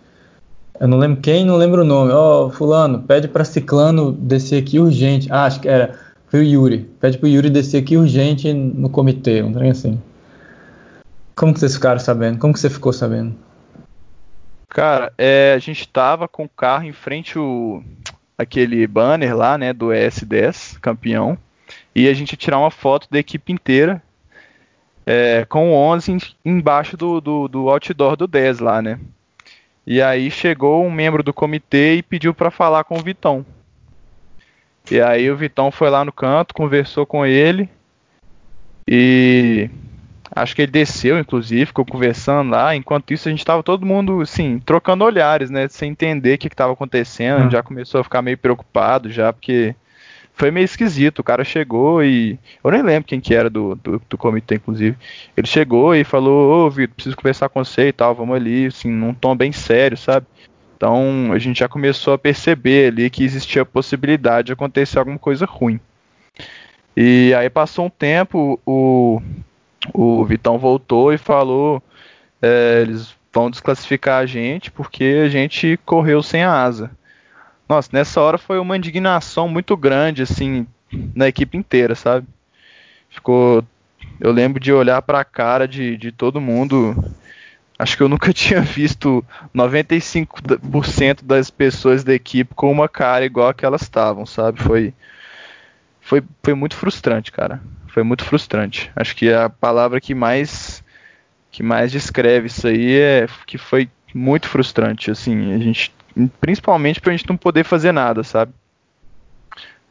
[0.79, 4.63] eu não lembro quem, não lembro o nome, ó, oh, fulano, pede para ciclano descer
[4.63, 8.53] aqui urgente, ah, acho que era, foi o Yuri, pede pro Yuri descer aqui urgente
[8.53, 9.99] no comitê, um trem assim.
[11.35, 12.39] Como que vocês ficaram sabendo?
[12.39, 13.35] Como que você ficou sabendo?
[14.69, 17.83] Cara, é, a gente tava com o carro em frente o
[18.37, 21.39] aquele banner lá, né, do ES10, campeão
[21.99, 24.01] e a gente ia tirar uma foto da equipe inteira
[25.05, 29.01] é, com o 11 embaixo do, do, do, outdoor do 10 lá, né?
[29.85, 33.45] E aí chegou um membro do comitê e pediu para falar com o Vitão.
[34.89, 37.69] E aí o Vitão foi lá no canto, conversou com ele
[38.87, 39.69] e
[40.31, 42.77] acho que ele desceu, inclusive, ficou conversando lá.
[42.77, 45.67] Enquanto isso, a gente estava todo mundo, assim, trocando olhares, né?
[45.69, 47.47] Sem entender o que estava acontecendo.
[47.47, 47.51] Hum.
[47.51, 49.75] Já começou a ficar meio preocupado, já, porque
[50.39, 51.19] foi meio esquisito.
[51.19, 52.39] O cara chegou e.
[52.63, 54.97] Eu nem lembro quem que era do, do, do comitê, inclusive.
[55.37, 58.91] Ele chegou e falou: Ô, Vitor, preciso conversar com você e tal, vamos ali, assim,
[58.91, 60.27] num tom bem sério, sabe?
[60.77, 65.19] Então a gente já começou a perceber ali que existia a possibilidade de acontecer alguma
[65.19, 65.81] coisa ruim.
[66.97, 69.21] E aí passou um tempo, o,
[69.93, 71.83] o Vitão voltou e falou:
[72.41, 76.91] é, eles vão desclassificar a gente porque a gente correu sem a asa.
[77.69, 80.67] Nossa, nessa hora foi uma indignação muito grande, assim,
[81.15, 82.27] na equipe inteira, sabe?
[83.11, 83.63] Ficou.
[84.21, 86.97] Eu lembro de olhar para a cara de, de todo mundo.
[87.79, 93.49] Acho que eu nunca tinha visto 95% das pessoas da equipe com uma cara igual
[93.49, 94.63] a que elas estavam, sabe?
[94.63, 94.95] Foi,
[96.01, 97.61] foi, foi muito frustrante, cara.
[97.89, 98.91] Foi muito frustrante.
[98.97, 100.83] Acho que a palavra que mais
[101.51, 105.93] que mais descreve isso aí é que foi muito frustrante, assim, a gente
[106.41, 108.53] principalmente pra gente não poder fazer nada, sabe?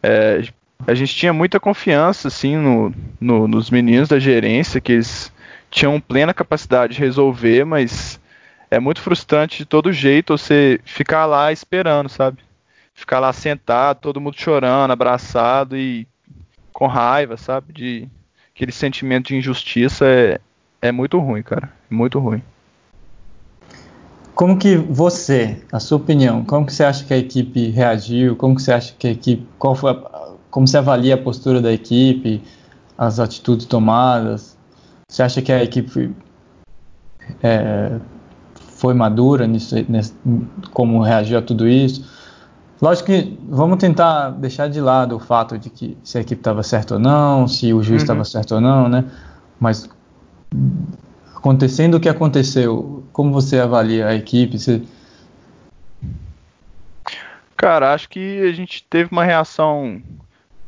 [0.01, 0.41] É,
[0.85, 5.31] a gente tinha muita confiança, assim, no, no, nos meninos da gerência, que eles
[5.69, 8.19] tinham plena capacidade de resolver, mas
[8.69, 12.39] é muito frustrante de todo jeito você ficar lá esperando, sabe?
[12.93, 16.07] Ficar lá sentado, todo mundo chorando, abraçado e
[16.73, 17.73] com raiva, sabe?
[17.73, 18.07] De
[18.55, 20.39] aquele sentimento de injustiça é,
[20.81, 21.71] é muito ruim, cara.
[21.89, 22.41] Muito ruim.
[24.37, 28.35] Como que você, a sua opinião, como que você acha que a equipe reagiu?
[28.35, 31.59] Como que você acha que a equipe, qual foi, a, como você avalia a postura
[31.59, 32.43] da equipe,
[32.95, 34.55] as atitudes tomadas?
[35.09, 36.15] Você acha que a equipe
[37.41, 37.97] é,
[38.77, 40.13] foi madura nisso, nesse,
[40.71, 42.07] como reagiu a tudo isso?
[42.79, 46.61] Lógico que vamos tentar deixar de lado o fato de que se a equipe estava
[46.61, 48.25] certa ou não, se o juiz estava uhum.
[48.25, 49.03] certo ou não, né?
[49.59, 49.89] Mas
[51.47, 54.59] acontecendo o que aconteceu, como você avalia a equipe?
[54.59, 54.81] Você...
[57.55, 60.01] Cara, acho que a gente teve uma reação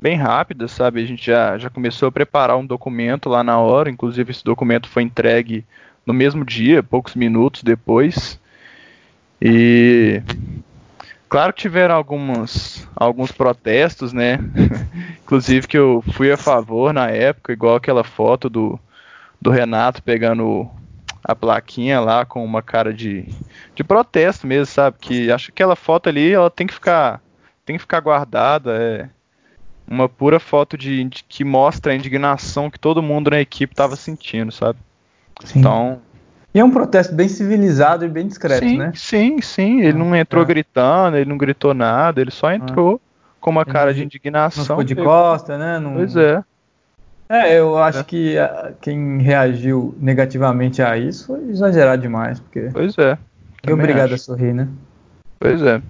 [0.02, 1.04] bem rápida, sabe?
[1.04, 4.88] A gente já, já começou a preparar um documento lá na hora, inclusive esse documento
[4.88, 5.66] foi entregue
[6.06, 8.40] no mesmo dia, poucos minutos depois.
[9.42, 10.22] E
[11.28, 14.40] claro que tiveram algumas, alguns protestos, né?
[15.22, 18.80] inclusive que eu fui a favor na época, igual aquela foto do,
[19.42, 20.70] do Renato pegando
[21.24, 23.28] a plaquinha lá com uma cara de,
[23.76, 24.98] de protesto mesmo, sabe?
[25.00, 27.22] Que acho que aquela foto ali ela tem que ficar
[27.66, 29.10] tem que ficar guardada, é
[29.88, 33.96] uma pura foto de, de que mostra a indignação que todo mundo na equipe estava
[33.96, 34.80] sentindo, sabe?
[35.44, 35.60] Sim.
[35.60, 36.02] Então
[36.54, 38.92] e é um protesto bem civilizado e bem discreto, sim, né?
[38.96, 39.82] Sim, sim.
[39.82, 40.48] Ele não entrou é.
[40.48, 42.56] gritando, ele não gritou nada, ele só ah.
[42.56, 43.30] entrou ah.
[43.40, 44.62] com uma cara de indignação.
[44.62, 45.80] Não ficou de costa, né?
[45.80, 45.94] Não...
[45.94, 46.44] Pois é.
[47.32, 48.04] É, eu acho é.
[48.04, 52.70] que a, ah, quem reagiu negativamente a isso foi exagerar demais, porque.
[52.74, 53.18] Pois é.
[53.68, 54.16] E obrigado acho.
[54.16, 54.68] a sorrir, né?
[55.40, 55.82] Pois é.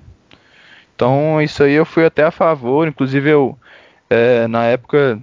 [0.96, 3.58] Então isso aí eu fui até a favor, inclusive eu
[4.10, 5.18] é, na época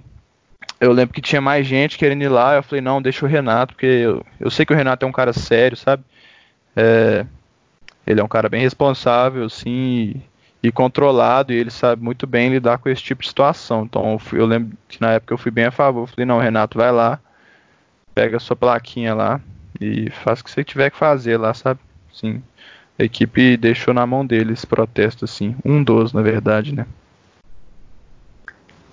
[0.79, 3.73] eu lembro que tinha mais gente querendo ir lá, eu falei, não, deixa o Renato,
[3.73, 6.03] porque eu, eu sei que o Renato é um cara sério, sabe?
[6.75, 7.25] É,
[8.05, 10.21] ele é um cara bem responsável, assim,
[10.67, 13.83] e controlado, e ele sabe muito bem lidar com esse tipo de situação.
[13.85, 16.09] Então eu, fui, eu lembro que na época eu fui bem a favor.
[16.09, 17.21] Falei, não, Renato, vai lá,
[18.13, 19.39] pega a sua plaquinha lá
[19.79, 21.79] e faz o que você tiver que fazer lá, sabe?
[22.13, 22.43] Sim.
[22.99, 25.55] A equipe deixou na mão dele esse protesto, assim.
[25.63, 26.85] Um dos, na verdade, né?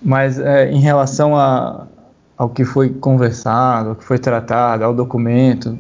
[0.01, 1.89] Mas é, em relação a,
[2.37, 5.77] ao que foi conversado, ao que foi tratado, ao documento.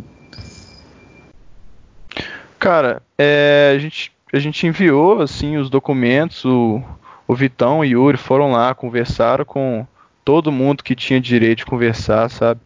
[2.59, 6.82] Cara, é, a gente a gente enviou assim os documentos, o,
[7.26, 9.87] o Vitão e o Yuri foram lá, conversaram com
[10.24, 12.61] todo mundo que tinha direito de conversar, sabe?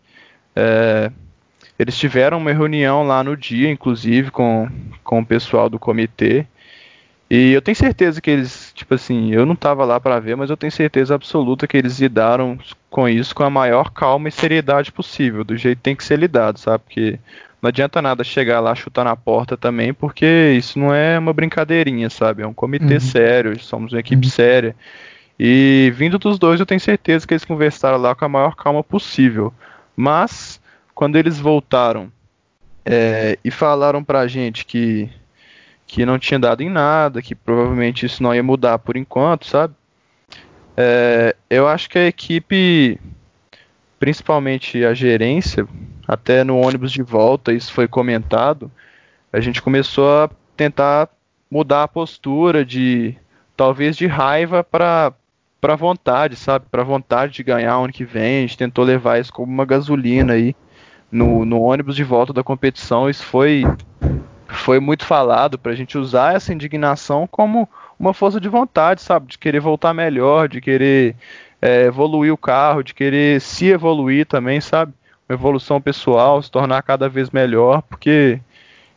[0.56, 1.10] É,
[1.78, 4.68] eles tiveram uma reunião lá no dia, inclusive, com,
[5.04, 6.46] com o pessoal do comitê.
[7.30, 10.48] E eu tenho certeza que eles, tipo assim, eu não estava lá para ver, mas
[10.48, 12.58] eu tenho certeza absoluta que eles lidaram
[12.88, 16.18] com isso com a maior calma e seriedade possível, do jeito que tem que ser
[16.18, 16.84] lidado, sabe?
[16.84, 17.18] Porque
[17.61, 22.09] não adianta nada chegar lá chutar na porta também, porque isso não é uma brincadeirinha,
[22.09, 22.42] sabe?
[22.42, 23.00] É um comitê uhum.
[23.00, 24.30] sério, somos uma equipe uhum.
[24.30, 24.76] séria.
[25.38, 28.82] E vindo dos dois, eu tenho certeza que eles conversaram lá com a maior calma
[28.82, 29.52] possível.
[29.96, 30.61] Mas,
[30.94, 32.11] quando eles voltaram
[32.84, 35.11] é, e falaram pra gente que,
[35.86, 39.74] que não tinha dado em nada, que provavelmente isso não ia mudar por enquanto, sabe?
[40.76, 43.00] É, eu acho que a equipe,
[43.98, 45.66] principalmente a gerência,
[46.09, 48.72] até no ônibus de volta, isso foi comentado,
[49.30, 51.11] a gente começou a tentar
[51.50, 53.14] mudar a postura de
[53.54, 55.12] talvez de raiva para
[55.61, 56.66] para vontade, sabe?
[56.70, 58.38] Para vontade de ganhar ano que vem.
[58.38, 60.54] A gente tentou levar isso como uma gasolina aí
[61.11, 63.11] no, no ônibus de volta da competição.
[63.11, 63.64] Isso foi
[64.46, 69.26] foi muito falado para a gente usar essa indignação como uma força de vontade, sabe?
[69.26, 71.16] De querer voltar melhor, de querer
[71.61, 74.92] é, evoluir o carro, de querer se evoluir também, sabe?
[75.28, 78.40] Evolução pessoal, se tornar cada vez melhor, porque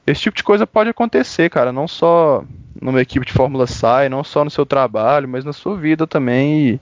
[0.06, 2.44] esse tipo de coisa pode acontecer, cara, não só
[2.82, 6.70] numa equipe de Fórmula SAI, não só no seu trabalho, mas na sua vida também.
[6.70, 6.80] E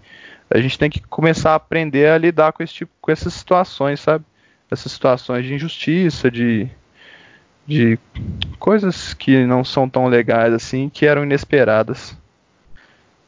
[0.49, 3.99] a gente tem que começar a aprender a lidar com esse tipo, com essas situações,
[3.99, 4.23] sabe?
[4.71, 6.69] Essas situações de injustiça, de
[7.69, 7.99] de
[8.57, 12.17] coisas que não são tão legais assim, que eram inesperadas.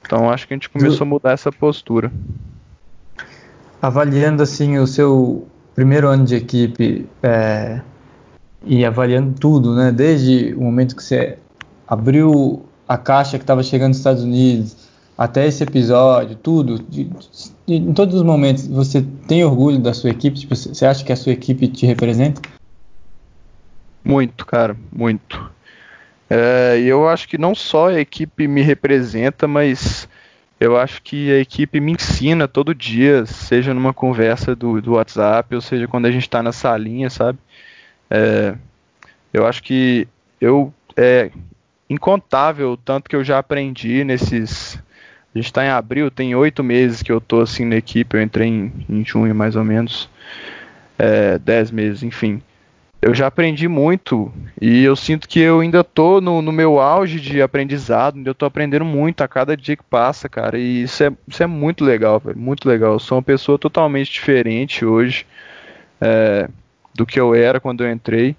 [0.03, 2.11] Então acho que a gente começou a mudar essa postura.
[3.79, 5.47] Avaliando assim o seu
[5.81, 7.81] primeiro ano de equipe é,
[8.63, 9.91] e avaliando tudo, né?
[9.91, 11.39] Desde o momento que você
[11.87, 14.77] abriu a caixa que estava chegando nos Estados Unidos
[15.17, 17.05] até esse episódio, tudo, de,
[17.65, 20.39] de, em todos os momentos, você tem orgulho da sua equipe?
[20.39, 22.39] Tipo, você acha que a sua equipe te representa?
[24.03, 25.49] Muito, cara, muito.
[26.29, 30.07] É, eu acho que não só a equipe me representa, mas
[30.61, 35.55] eu acho que a equipe me ensina todo dia, seja numa conversa do, do WhatsApp,
[35.55, 37.39] ou seja quando a gente está na salinha, sabe?
[38.07, 38.53] É,
[39.33, 40.07] eu acho que
[40.39, 41.31] eu é
[41.89, 44.75] incontável o tanto que eu já aprendi nesses.
[45.33, 48.21] A gente está em abril, tem oito meses que eu tô assim na equipe, eu
[48.21, 50.07] entrei em, em junho mais ou menos,
[50.99, 52.39] é, dez meses, enfim.
[53.01, 54.31] Eu já aprendi muito
[54.61, 58.45] e eu sinto que eu ainda tô no, no meu auge de aprendizado, eu tô
[58.45, 60.59] aprendendo muito a cada dia que passa, cara.
[60.59, 62.93] E isso é, isso é muito legal, velho, muito legal.
[62.93, 65.25] Eu sou uma pessoa totalmente diferente hoje.
[65.99, 66.47] É,
[66.93, 68.35] do que eu era quando eu entrei.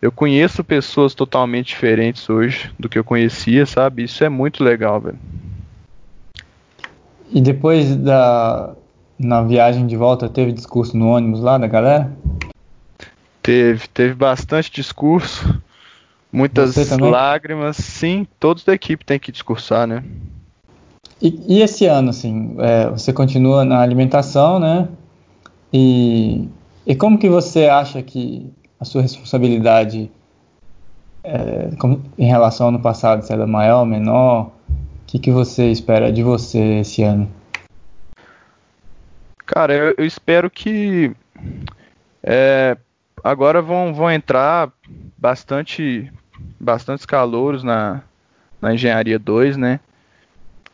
[0.00, 4.04] Eu conheço pessoas totalmente diferentes hoje do que eu conhecia, sabe?
[4.04, 5.18] Isso é muito legal, velho.
[7.30, 8.74] E depois da
[9.18, 12.16] na viagem de volta teve discurso no ônibus lá da galera?
[13.48, 15.58] Teve, teve bastante discurso,
[16.30, 17.78] muitas lágrimas.
[17.78, 20.04] Sim, todos da equipe tem que discursar, né?
[21.22, 24.86] E, e esse ano, assim, é, você continua na alimentação, né?
[25.72, 26.46] E
[26.86, 30.10] e como que você acha que a sua responsabilidade
[31.24, 34.50] é, como, em relação ao ano passado, se ela é maior, menor?
[34.68, 37.26] O que, que você espera de você esse ano?
[39.46, 41.16] Cara, eu, eu espero que
[42.22, 42.76] é,
[43.28, 44.70] agora vão, vão entrar
[45.16, 46.10] bastante
[46.58, 48.02] bastantes calouros na,
[48.60, 49.80] na engenharia 2, né?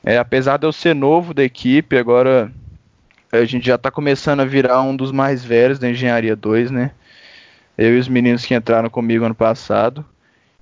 [0.02, 2.52] É, apesar de eu ser novo da equipe, agora
[3.32, 6.92] a gente já está começando a virar um dos mais velhos da Engenharia 2, né?
[7.76, 10.04] Eu e os meninos que entraram comigo ano passado.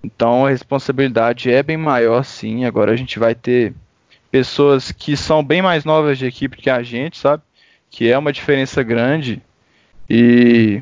[0.02, 2.64] Então a responsabilidade é bem maior, sim.
[2.64, 3.74] Agora a gente vai ter
[4.30, 7.42] pessoas que são bem mais novas de equipe que a gente, sabe?
[7.90, 9.42] Que é uma diferença grande.
[10.08, 10.80] E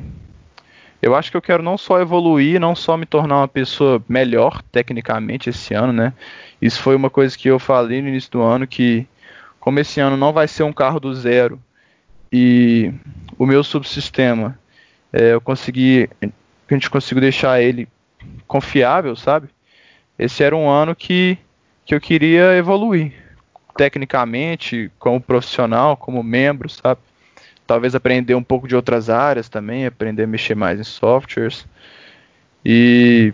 [1.01, 4.61] eu acho que eu quero não só evoluir, não só me tornar uma pessoa melhor
[4.71, 6.13] tecnicamente esse ano, né?
[6.61, 9.07] Isso foi uma coisa que eu falei no início do ano que
[9.59, 11.61] como esse ano não vai ser um carro do zero,
[12.31, 12.91] e
[13.37, 14.57] o meu subsistema
[15.11, 16.09] é, eu consegui
[16.69, 17.87] a gente conseguiu deixar ele
[18.47, 19.49] confiável, sabe?
[20.17, 21.37] Esse era um ano que,
[21.85, 23.13] que eu queria evoluir
[23.75, 27.01] tecnicamente, como profissional, como membro, sabe?
[27.71, 31.65] Talvez aprender um pouco de outras áreas também, aprender a mexer mais em softwares.
[32.65, 33.33] E,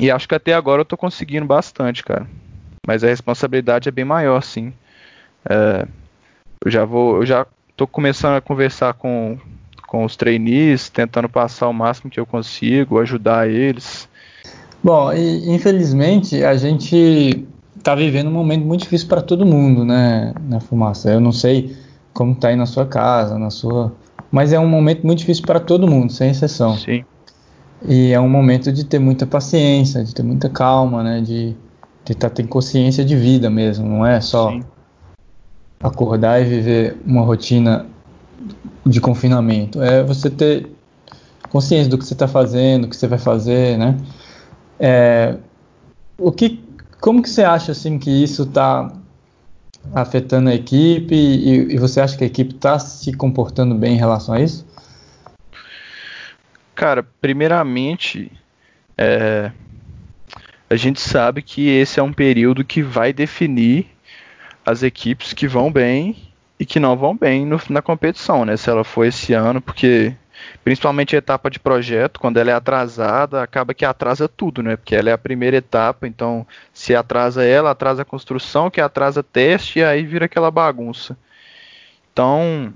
[0.00, 2.26] e acho que até agora eu estou conseguindo bastante, cara.
[2.86, 4.72] Mas a responsabilidade é bem maior, sim.
[5.48, 5.86] É,
[6.64, 9.36] eu já vou, eu já Estou começando a conversar com,
[9.88, 14.08] com os trainees, tentando passar o máximo que eu consigo, ajudar eles.
[14.82, 17.44] Bom, e, infelizmente a gente
[17.76, 21.10] está vivendo um momento muito difícil para todo mundo, né, na fumaça.
[21.10, 21.76] Eu não sei
[22.14, 23.92] como está aí na sua casa, na sua,
[24.30, 26.78] mas é um momento muito difícil para todo mundo, sem exceção.
[26.78, 27.04] Sim.
[27.86, 31.54] E é um momento de ter muita paciência, de ter muita calma, né, de
[32.08, 34.62] estar tá, ter consciência de vida mesmo, não é só Sim
[35.84, 37.86] acordar e viver uma rotina
[38.86, 39.82] de confinamento.
[39.82, 40.70] É você ter
[41.50, 43.96] consciência do que você está fazendo, do que você vai fazer, né?
[44.80, 45.36] É,
[46.18, 46.64] o que,
[47.00, 48.90] como que você acha assim que isso está
[49.92, 53.98] afetando a equipe e, e, você acha que a equipe está se comportando bem em
[53.98, 54.66] relação a isso?
[56.74, 58.30] Cara, primeiramente,
[58.96, 59.50] é,
[60.68, 63.86] a gente sabe que esse é um período que vai definir
[64.64, 66.16] as equipes que vão bem
[66.58, 68.56] e que não vão bem no, na competição, né?
[68.56, 70.14] Se ela for esse ano, porque
[70.62, 74.76] principalmente a etapa de projeto, quando ela é atrasada, acaba que atrasa tudo, né?
[74.76, 79.22] Porque ela é a primeira etapa, então se atrasa ela, atrasa a construção, que atrasa
[79.22, 81.16] teste, e aí vira aquela bagunça.
[82.12, 82.72] Então,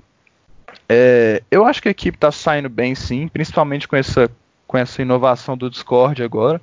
[0.87, 4.29] é, eu acho que a equipe está saindo bem sim, principalmente com essa,
[4.67, 6.61] com essa inovação do Discord agora,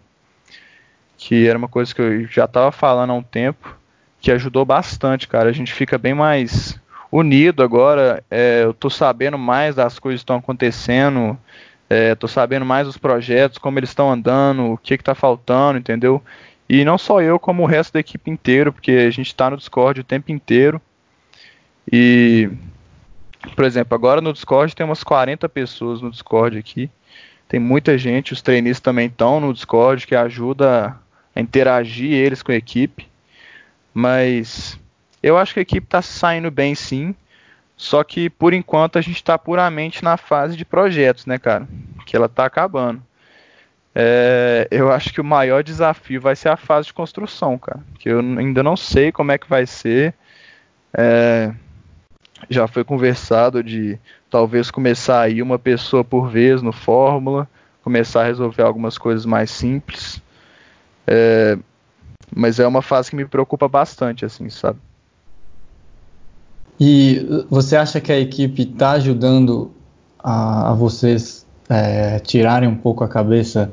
[1.16, 3.76] que era uma coisa que eu já estava falando há um tempo
[4.20, 5.48] que ajudou bastante, cara.
[5.48, 6.78] A gente fica bem mais
[7.10, 8.22] unido agora.
[8.30, 11.38] É, eu tô sabendo mais das coisas que estão acontecendo.
[11.88, 15.78] É, tô sabendo mais dos projetos, como eles estão andando, o que que tá faltando,
[15.78, 16.20] entendeu?
[16.68, 19.56] E não só eu, como o resto da equipe inteiro, porque a gente está no
[19.56, 20.80] Discord o tempo inteiro.
[21.90, 22.50] E,
[23.54, 26.90] por exemplo, agora no Discord tem umas 40 pessoas no Discord aqui.
[27.48, 30.96] Tem muita gente, os trainees também estão no Discord, que ajuda
[31.34, 33.06] a interagir eles com a equipe
[33.96, 34.78] mas
[35.26, 37.14] eu acho que a equipe está saindo bem sim.
[37.76, 41.66] Só que por enquanto a gente está puramente na fase de projetos, né, cara?
[42.06, 43.02] Que ela está acabando.
[43.92, 47.80] É, eu acho que o maior desafio vai ser a fase de construção, cara.
[47.98, 50.14] Que eu ainda não sei como é que vai ser.
[50.94, 51.52] É,
[52.48, 53.98] já foi conversado de
[54.30, 57.48] talvez começar aí uma pessoa por vez no Fórmula,
[57.82, 60.22] começar a resolver algumas coisas mais simples.
[61.04, 61.58] É,
[62.34, 64.78] mas é uma fase que me preocupa bastante, assim, sabe?
[66.78, 69.70] E você acha que a equipe está ajudando
[70.18, 73.72] a, a vocês é, tirarem um pouco a cabeça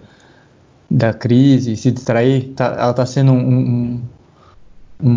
[0.89, 4.01] da crise, se distrair, tá, ela está sendo um,
[5.01, 5.12] um,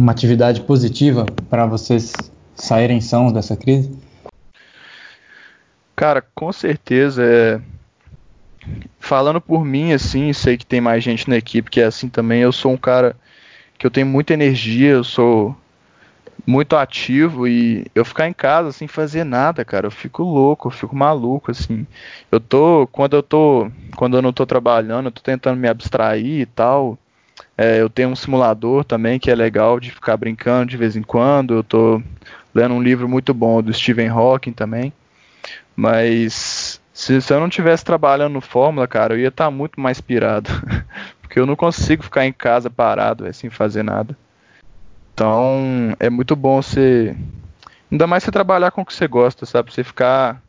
[0.00, 2.12] uma atividade positiva para vocês
[2.54, 3.90] saírem sãos dessa crise?
[5.96, 7.22] Cara, com certeza.
[7.24, 7.60] É...
[8.98, 12.40] Falando por mim, assim, sei que tem mais gente na equipe que é assim também.
[12.40, 13.16] Eu sou um cara
[13.78, 15.54] que eu tenho muita energia, eu sou
[16.46, 20.72] muito ativo e eu ficar em casa sem fazer nada, cara, eu fico louco, eu
[20.72, 21.86] fico maluco, assim.
[22.30, 26.40] Eu tô, quando eu tô, quando eu não tô trabalhando, eu tô tentando me abstrair
[26.40, 26.98] e tal.
[27.56, 31.02] É, eu tenho um simulador também que é legal de ficar brincando de vez em
[31.02, 31.54] quando.
[31.54, 32.02] Eu tô
[32.54, 34.92] lendo um livro muito bom do Stephen Hawking também.
[35.76, 39.80] Mas se, se eu não tivesse trabalhando no Fórmula, cara, eu ia estar tá muito
[39.80, 40.50] mais pirado.
[41.22, 44.16] Porque eu não consigo ficar em casa parado, sem fazer nada.
[45.14, 47.16] Então, é muito bom você.
[47.90, 49.72] Ainda mais você trabalhar com o que você gosta, sabe?
[49.72, 50.42] Você ficar.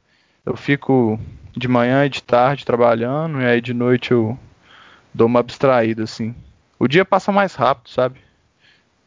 [0.43, 1.19] Eu fico
[1.55, 4.37] de manhã e de tarde trabalhando, e aí de noite eu
[5.13, 6.35] dou uma abstraída, assim.
[6.79, 8.19] O dia passa mais rápido, sabe?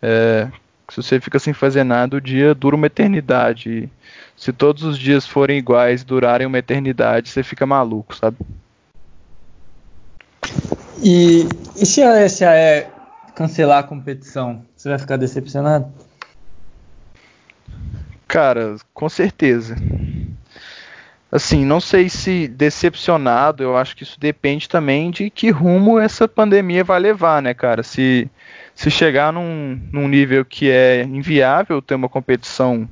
[0.01, 0.49] É,
[0.89, 3.69] se você fica sem fazer nada, o dia dura uma eternidade.
[3.69, 3.89] E
[4.37, 8.37] se todos os dias forem iguais, durarem uma eternidade, você fica maluco, sabe?
[11.03, 11.47] E,
[11.77, 12.98] e se a SAE
[13.39, 15.87] cancelar a competição, você vai ficar decepcionado?
[18.27, 19.77] Cara, com certeza.
[21.31, 26.27] Assim, não sei se decepcionado, eu acho que isso depende também de que rumo essa
[26.27, 27.85] pandemia vai levar, né, cara?
[27.85, 28.29] Se,
[28.75, 32.89] se chegar num, num nível que é inviável ter uma competição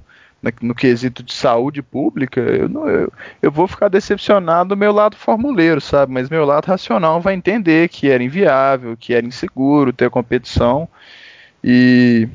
[0.60, 5.16] no quesito de saúde pública, eu, não, eu, eu vou ficar decepcionado do meu lado
[5.16, 6.12] formuleiro, sabe?
[6.12, 10.88] Mas meu lado racional vai entender que era inviável, que era inseguro ter competição.
[11.62, 12.28] E.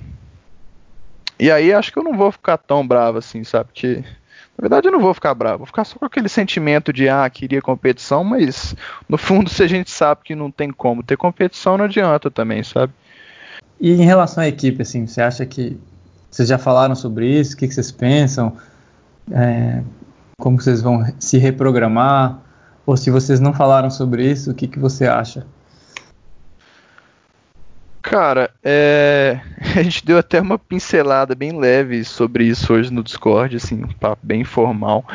[1.40, 3.70] E aí acho que eu não vou ficar tão bravo assim, sabe?
[3.74, 4.04] Porque.
[4.58, 7.28] Na verdade eu não vou ficar bravo, vou ficar só com aquele sentimento de ah,
[7.30, 8.76] queria competição, mas
[9.10, 12.62] no fundo se a gente sabe que não tem como ter competição, não adianta também,
[12.62, 12.94] sabe?
[13.80, 15.80] E em relação à equipe, assim, você acha que
[16.32, 17.54] vocês já falaram sobre isso?
[17.54, 18.56] O que, vocês pensam?
[19.30, 19.84] É,
[20.40, 22.40] como vocês vão se reprogramar?
[22.86, 25.46] Ou se vocês não falaram sobre isso, o que, que você acha?
[28.02, 29.42] Cara, é...
[29.76, 33.94] a gente deu até uma pincelada bem leve sobre isso hoje no Discord, assim, um
[33.94, 35.06] papo bem informal,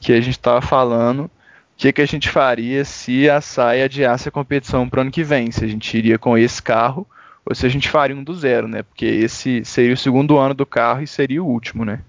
[0.00, 1.30] que a gente estava falando o
[1.76, 5.24] que, que a gente faria se a SAI adiasse a competição para o ano que
[5.24, 7.06] vem, se a gente iria com esse carro
[7.44, 8.82] ou se a gente faria um do zero, né?
[8.82, 12.00] Porque esse seria o segundo ano do carro e seria o último, né?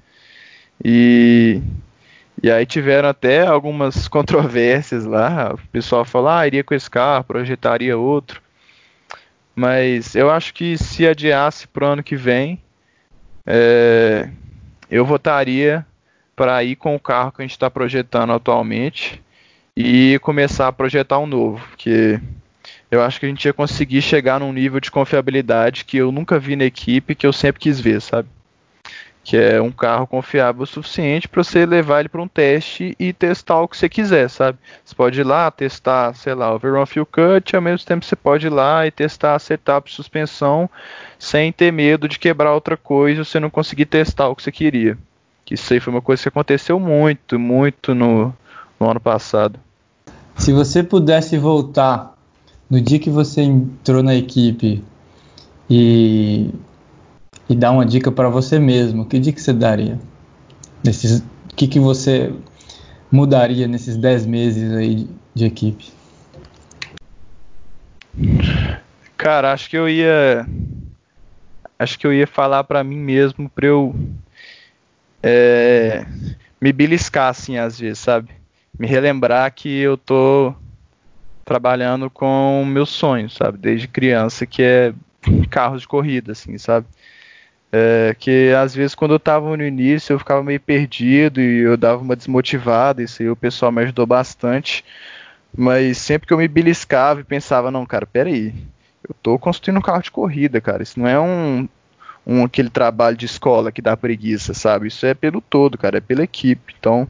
[0.83, 1.61] E,
[2.41, 5.53] e aí tiveram até algumas controvérsias lá.
[5.53, 8.41] O pessoal falou, ah, iria com esse carro, projetaria outro.
[9.55, 12.59] Mas eu acho que se adiasse para o ano que vem,
[13.45, 14.29] é,
[14.89, 15.85] eu votaria
[16.35, 19.21] para ir com o carro que a gente está projetando atualmente
[19.75, 22.19] e começar a projetar um novo, porque
[22.93, 26.37] eu acho que a gente ia conseguir chegar num nível de confiabilidade que eu nunca
[26.37, 28.29] vi na equipe, que eu sempre quis ver, sabe?
[29.23, 33.11] Que é um carro confiável o suficiente para você levar ele para um teste e
[33.11, 34.59] testar o que você quiser, sabe?
[34.85, 38.15] Você pode ir lá testar, sei lá, o Veron Fuel Cut, ao mesmo tempo você
[38.15, 40.69] pode ir lá e testar a setup suspensão
[41.17, 44.51] sem ter medo de quebrar outra coisa e você não conseguir testar o que você
[44.51, 44.95] queria.
[45.43, 48.31] Que isso aí foi uma coisa que aconteceu muito, muito no,
[48.79, 49.59] no ano passado.
[50.35, 52.12] Se você pudesse voltar
[52.73, 54.83] no dia que você entrou na equipe
[55.69, 56.49] e,
[57.47, 59.99] e dar uma dica para você mesmo, que dica você daria?
[60.83, 62.33] O que, que você
[63.11, 65.93] mudaria nesses 10 meses aí de, de equipe?
[69.15, 70.43] Cara, acho que eu ia
[71.77, 73.93] acho que eu ia falar para mim mesmo para eu
[75.21, 76.07] é,
[76.59, 78.31] me beliscar assim às vezes, sabe?
[78.79, 80.55] Me relembrar que eu tô
[81.43, 83.57] trabalhando com meus sonhos, sabe?
[83.57, 84.93] Desde criança, que é
[85.49, 86.87] carros de corrida, assim, sabe?
[87.71, 91.75] É, que às vezes quando eu tava no início eu ficava meio perdido e eu
[91.75, 94.85] dava uma desmotivada, isso aí o pessoal me ajudou bastante.
[95.55, 98.53] Mas sempre que eu me beliscava e pensava, não, cara, peraí,
[99.07, 101.67] eu tô construindo um carro de corrida, cara, isso não é um,
[102.25, 104.87] um aquele trabalho de escola que dá preguiça, sabe?
[104.87, 106.75] Isso é pelo todo, cara, é pela equipe.
[106.79, 107.07] Então,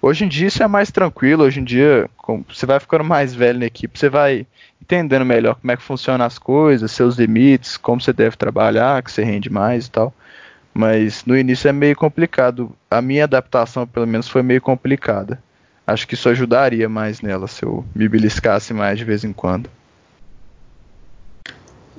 [0.00, 1.44] hoje em dia isso é mais tranquilo.
[1.44, 2.08] Hoje em dia,
[2.48, 4.46] você vai ficando mais velho na equipe, você vai
[4.80, 9.10] entendendo melhor como é que funcionam as coisas, seus limites, como você deve trabalhar, que
[9.10, 10.14] você rende mais e tal.
[10.72, 12.72] Mas no início é meio complicado.
[12.90, 15.42] A minha adaptação, pelo menos, foi meio complicada.
[15.86, 19.70] Acho que isso ajudaria mais nela se eu me beliscasse mais de vez em quando.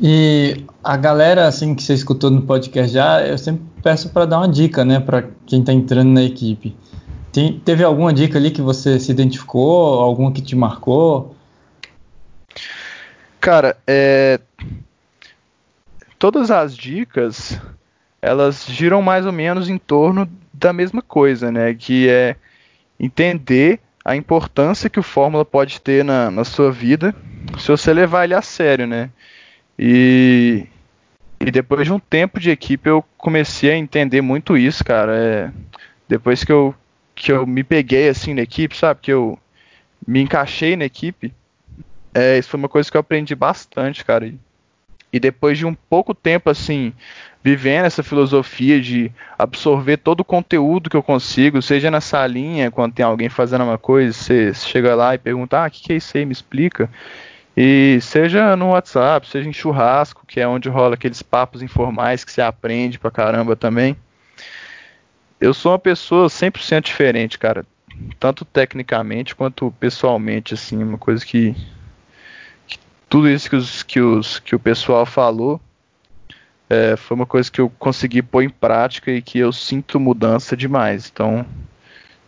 [0.01, 4.37] E a galera assim que você escutou no podcast já, eu sempre peço para dar
[4.37, 6.73] uma dica, né, para quem está entrando na equipe.
[7.31, 11.35] Tem, teve alguma dica ali que você se identificou, alguma que te marcou?
[13.39, 14.39] Cara, é...
[16.17, 17.59] todas as dicas
[18.21, 21.73] elas giram mais ou menos em torno da mesma coisa, né?
[21.73, 22.35] Que é
[22.99, 27.15] entender a importância que o Fórmula pode ter na, na sua vida
[27.57, 29.09] se você levar ele a sério, né?
[29.77, 30.65] E,
[31.39, 35.15] e depois de um tempo de equipe eu comecei a entender muito isso, cara.
[35.15, 35.51] É,
[36.07, 36.75] depois que eu,
[37.19, 39.01] que eu me peguei assim na equipe, sabe?
[39.01, 39.37] Que eu
[40.07, 41.33] me encaixei na equipe,
[42.13, 44.25] é, isso foi uma coisa que eu aprendi bastante, cara.
[44.25, 44.39] E,
[45.11, 46.93] e depois de um pouco tempo assim,
[47.43, 52.93] vivendo essa filosofia de absorver todo o conteúdo que eu consigo, seja na salinha, quando
[52.93, 55.97] tem alguém fazendo uma coisa, você chega lá e pergunta, ah, o que, que é
[55.97, 56.89] isso aí, me explica.
[57.55, 62.31] E seja no WhatsApp, seja em churrasco, que é onde rola aqueles papos informais que
[62.31, 63.97] você aprende pra caramba também.
[65.39, 67.65] Eu sou uma pessoa 100% diferente, cara.
[68.19, 71.55] Tanto tecnicamente quanto pessoalmente, assim, uma coisa que,
[72.67, 72.77] que
[73.09, 75.59] tudo isso que, os, que, os, que o pessoal falou
[76.69, 80.55] é, foi uma coisa que eu consegui pôr em prática e que eu sinto mudança
[80.55, 81.09] demais.
[81.11, 81.45] Então,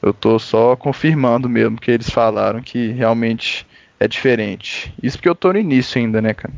[0.01, 3.67] eu tô só confirmando mesmo que eles falaram que realmente
[3.99, 4.93] é diferente.
[5.01, 6.53] Isso porque eu tô no início ainda, né, cara?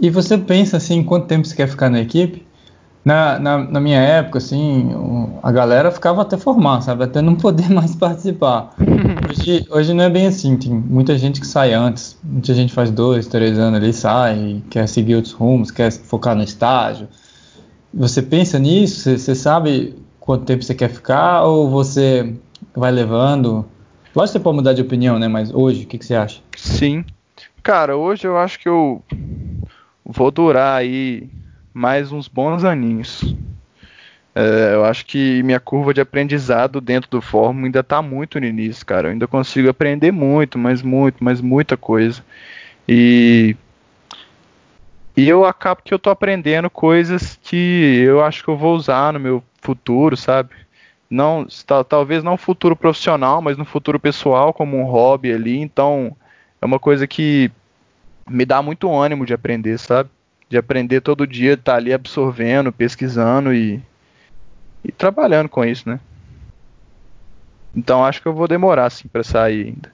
[0.00, 2.44] E você pensa assim, quanto tempo você quer ficar na equipe?
[3.04, 4.90] Na, na, na, minha época, assim,
[5.42, 7.02] a galera ficava até formar, sabe?
[7.02, 8.74] Até não poder mais participar.
[9.28, 12.92] Hoje, hoje não é bem assim, tem muita gente que sai antes, muita gente faz
[12.92, 17.08] dois, três anos ali, sai, quer seguir outros rumos, quer focar no estágio.
[17.92, 19.00] Você pensa nisso?
[19.00, 22.34] Você, você sabe quanto tempo você quer ficar ou você
[22.74, 23.66] vai levando?
[24.14, 25.26] Lógico que você pode mudar de opinião, né?
[25.26, 26.40] Mas hoje, o que, que você acha?
[26.56, 27.04] Sim.
[27.62, 29.02] Cara, hoje eu acho que eu
[30.04, 31.28] vou durar aí
[31.72, 33.34] mais uns bons aninhos.
[34.34, 38.46] É, eu acho que minha curva de aprendizado dentro do Fórmula ainda está muito no
[38.46, 39.08] início, cara.
[39.08, 42.24] Eu ainda consigo aprender muito, mas muito, mas muita coisa.
[42.88, 43.54] E,
[45.16, 49.12] e eu acabo que eu tô aprendendo coisas que eu acho que eu vou usar
[49.12, 50.50] no meu futuro, sabe?
[51.10, 51.46] Não,
[51.86, 55.58] talvez não futuro profissional, mas no futuro pessoal, como um hobby ali.
[55.58, 56.16] Então,
[56.60, 57.50] é uma coisa que
[58.26, 60.08] me dá muito ânimo de aprender, sabe?
[60.52, 63.82] De aprender todo dia, estar tá ali absorvendo, pesquisando e,
[64.84, 65.98] e trabalhando com isso, né?
[67.74, 69.90] Então acho que eu vou demorar assim para sair ainda.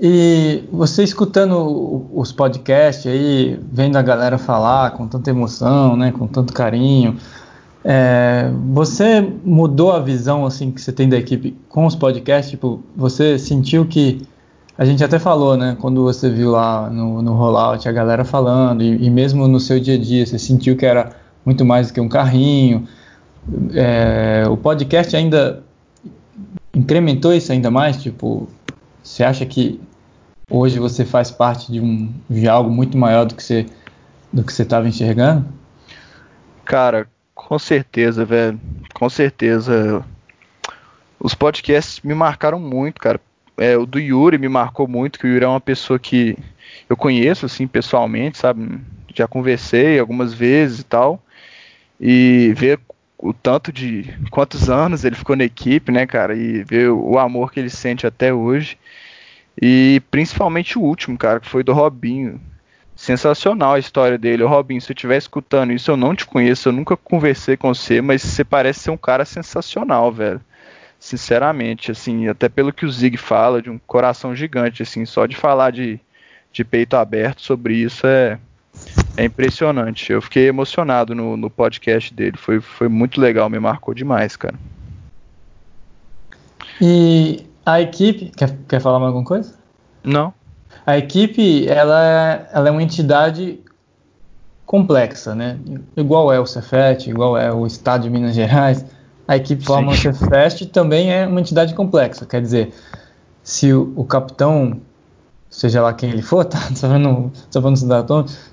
[0.00, 6.26] E você escutando os podcasts aí, vendo a galera falar com tanta emoção, né, com
[6.26, 7.16] tanto carinho,
[7.84, 12.50] é, você mudou a visão assim que você tem da equipe com os podcasts?
[12.50, 14.26] Tipo, você sentiu que
[14.78, 15.76] a gente até falou, né?
[15.80, 19.80] Quando você viu lá no, no rollout a galera falando, e, e, mesmo no seu
[19.80, 22.86] dia a dia, você sentiu que era muito mais do que um carrinho.
[23.74, 25.64] É, o podcast ainda
[26.72, 28.00] incrementou isso ainda mais?
[28.00, 28.48] Tipo,
[29.02, 29.80] você acha que
[30.48, 33.66] hoje você faz parte de, um, de algo muito maior do que você
[34.32, 35.44] do que você estava enxergando?
[36.64, 38.60] Cara, com certeza, velho.
[38.94, 40.04] Com certeza.
[41.18, 43.18] Os podcasts me marcaram muito, cara
[43.58, 46.36] é, o do Yuri me marcou muito, que o Yuri é uma pessoa que
[46.88, 48.80] eu conheço, assim, pessoalmente, sabe?
[49.14, 51.22] Já conversei algumas vezes e tal.
[52.00, 52.78] E ver
[53.18, 56.36] o tanto de quantos anos ele ficou na equipe, né, cara?
[56.36, 58.78] E ver o amor que ele sente até hoje.
[59.60, 62.40] E principalmente o último, cara, que foi do Robinho.
[62.94, 64.44] Sensacional a história dele.
[64.44, 67.74] O Robinho, se eu estiver escutando isso, eu não te conheço, eu nunca conversei com
[67.74, 70.40] você, mas você parece ser um cara sensacional, velho
[70.98, 75.36] sinceramente, assim, até pelo que o Zig fala, de um coração gigante, assim, só de
[75.36, 76.00] falar de,
[76.52, 78.38] de peito aberto sobre isso é,
[79.16, 80.12] é impressionante.
[80.12, 84.56] Eu fiquei emocionado no, no podcast dele, foi, foi muito legal, me marcou demais, cara.
[86.80, 89.54] E a equipe, quer, quer falar mais alguma coisa?
[90.02, 90.32] Não.
[90.86, 93.60] A equipe, ela é, ela é uma entidade
[94.64, 95.58] complexa, né?
[95.96, 98.84] Igual é o Cefet, igual é o Estado de Minas Gerais,
[99.28, 102.24] a equipe Fórmula Fest também é uma entidade complexa.
[102.24, 102.72] Quer dizer,
[103.42, 104.80] se o, o capitão
[105.50, 106.58] seja lá quem ele for, tá?
[106.74, 107.76] Só falando, só falando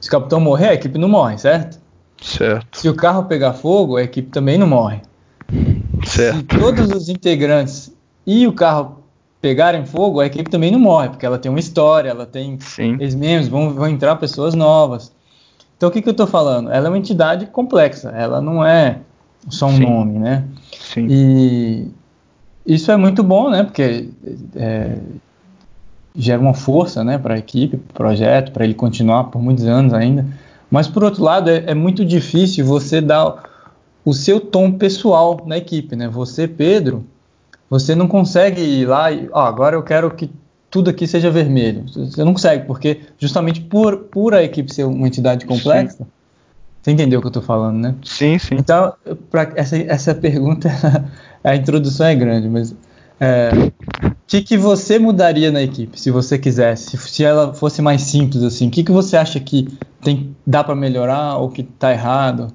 [0.01, 1.80] se o capitão morrer, a equipe não morre, certo?
[2.21, 2.78] Certo.
[2.78, 5.01] Se o carro pegar fogo, a equipe também não morre.
[6.05, 6.38] Certo.
[6.38, 7.93] Se todos os integrantes
[8.28, 9.03] e o carro
[9.39, 12.57] pegarem fogo, a equipe também não morre, porque ela tem uma história, ela tem
[12.99, 15.13] ex-membros, vão, vão entrar pessoas novas.
[15.78, 16.69] Então o que, que eu estou falando?
[16.69, 18.99] Ela é uma entidade complexa, ela não é
[19.49, 19.86] só um Sim.
[19.86, 20.43] nome, né?
[20.72, 21.07] Sim.
[21.09, 21.88] E
[22.66, 23.63] isso é muito bom, né?
[23.63, 24.09] Porque
[24.55, 24.97] é,
[26.16, 29.66] gera uma força, né, para a equipe, para o projeto, para ele continuar por muitos
[29.66, 30.26] anos ainda.
[30.72, 33.43] Mas por outro lado, é, é, muito difícil você dar
[34.03, 36.07] o seu tom pessoal na equipe, né?
[36.07, 37.05] Você, Pedro,
[37.70, 40.30] você não consegue ir lá e, ó, agora eu quero que
[40.70, 41.86] tudo aqui seja vermelho.
[41.88, 46.05] Você não consegue, porque justamente por, por a equipe ser uma entidade complexa, sim.
[46.86, 47.95] Você entendeu o que eu estou falando, né?
[48.03, 48.53] Sim, sim.
[48.59, 48.93] Então,
[49.31, 50.69] para essa, essa pergunta,
[51.43, 52.77] a introdução é grande, mas o
[53.19, 53.71] é,
[54.27, 56.95] que, que você mudaria na equipe, se você quisesse?
[56.95, 59.67] Se, ela fosse mais simples assim, o que, que você acha que
[59.99, 62.53] tem, dá para melhorar ou que está errado?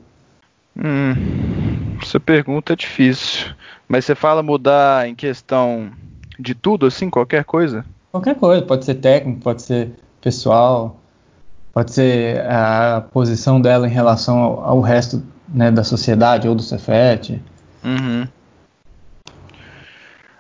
[0.77, 3.49] Hum, essa pergunta é difícil.
[3.89, 5.91] Mas você fala mudar em questão
[6.39, 7.85] de tudo, assim, qualquer coisa?
[8.13, 11.00] Qualquer coisa, pode ser técnico, pode ser pessoal,
[11.73, 16.63] pode ser a posição dela em relação ao, ao resto né, da sociedade ou do
[16.63, 17.41] Cefet.
[17.85, 18.27] Uhum.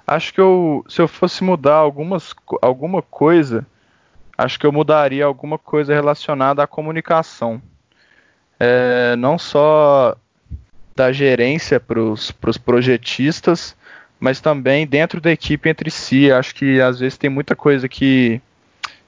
[0.07, 3.64] Acho que eu, se eu fosse mudar algumas, alguma coisa,
[4.37, 7.62] acho que eu mudaria alguma coisa relacionada à comunicação.
[8.59, 10.16] É, não só
[10.97, 13.74] da gerência para os pro projetistas,
[14.18, 16.31] mas também dentro da equipe entre si.
[16.31, 18.41] Acho que às vezes tem muita coisa que,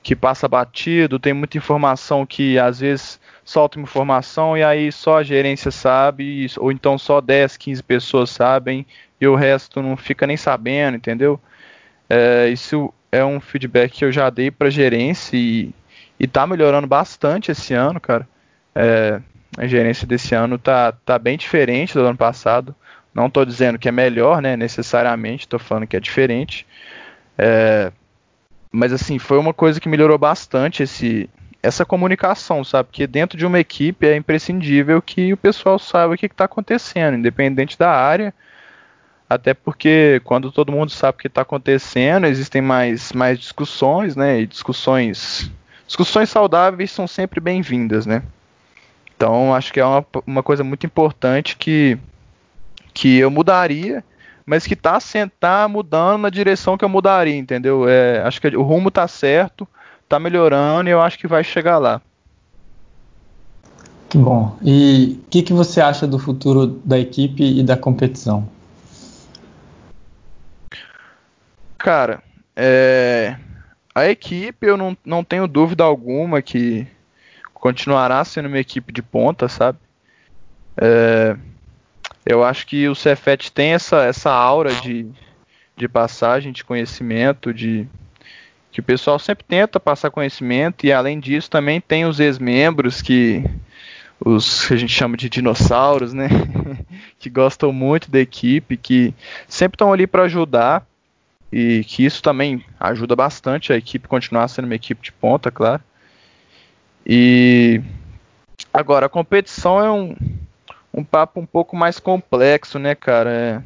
[0.03, 5.19] que passa batido, tem muita informação que às vezes solta uma informação e aí só
[5.19, 8.85] a gerência sabe, ou então só 10, 15 pessoas sabem
[9.21, 11.41] e o resto não fica nem sabendo, entendeu?
[12.11, 15.71] É, isso é um feedback que eu já dei para gerência e,
[16.19, 18.27] e tá melhorando bastante esse ano, cara.
[18.75, 19.21] É,
[19.57, 22.75] a gerência desse ano tá, tá bem diferente do ano passado.
[23.15, 24.57] Não estou dizendo que é melhor, né?
[24.57, 26.67] Necessariamente, estou falando que é diferente.
[27.37, 27.93] É,
[28.73, 31.29] mas assim, foi uma coisa que melhorou bastante esse,
[31.63, 32.89] essa comunicação, sabe?
[32.89, 37.17] Porque dentro de uma equipe é imprescindível que o pessoal saiba o que está acontecendo,
[37.19, 38.35] independente da área
[39.33, 44.41] até porque quando todo mundo sabe o que está acontecendo, existem mais, mais discussões, né?
[44.41, 45.51] E discussões,
[45.87, 48.23] discussões saudáveis são sempre bem-vindas, né?
[49.17, 51.99] Então acho que é uma, uma coisa muito importante que,
[52.93, 54.05] que eu mudaria,
[54.45, 54.99] mas que está
[55.39, 57.89] tá mudando na direção que eu mudaria, entendeu?
[57.89, 59.67] É, acho que o rumo está certo,
[60.03, 62.01] está melhorando e eu acho que vai chegar lá.
[64.09, 64.57] Que bom.
[64.63, 68.47] E o que, que você acha do futuro da equipe e da competição?
[71.79, 72.23] Cara,
[72.55, 73.37] é,
[73.95, 76.87] a equipe eu não, não tenho dúvida alguma que
[77.55, 79.79] continuará sendo uma equipe de ponta, sabe?
[80.77, 81.37] É,
[82.25, 85.07] eu acho que o Cefet tem essa, essa aura de,
[85.77, 87.89] de passagem de conhecimento, de
[88.71, 93.45] que o pessoal sempre tenta passar conhecimento e além disso também tem os ex-membros que
[94.25, 96.29] os que a gente chama de dinossauros, né?
[97.19, 99.13] que gostam muito da equipe, que
[99.49, 100.87] sempre estão ali para ajudar
[101.53, 105.83] e que isso também ajuda bastante a equipe continuar sendo uma equipe de ponta, claro.
[107.05, 107.83] E
[108.73, 110.17] agora a competição é um,
[110.93, 113.31] um papo um pouco mais complexo, né, cara?
[113.31, 113.63] É,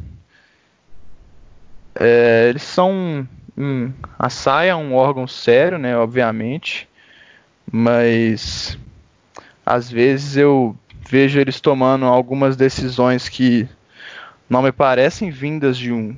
[1.98, 3.26] é, eles são
[3.56, 6.88] um, a SAI é um órgão sério, né, obviamente,
[7.70, 8.78] mas
[9.64, 10.76] às vezes eu
[11.08, 13.68] vejo eles tomando algumas decisões que
[14.48, 16.16] não me parecem vindas de um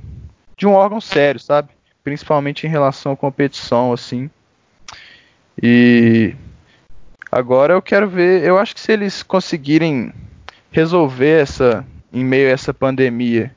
[0.56, 1.68] de um órgão sério, sabe?
[2.02, 4.28] Principalmente em relação à competição, assim.
[5.62, 6.34] E
[7.30, 10.12] agora eu quero ver, eu acho que se eles conseguirem
[10.70, 13.54] resolver essa em meio a essa pandemia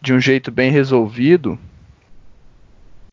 [0.00, 1.58] de um jeito bem resolvido,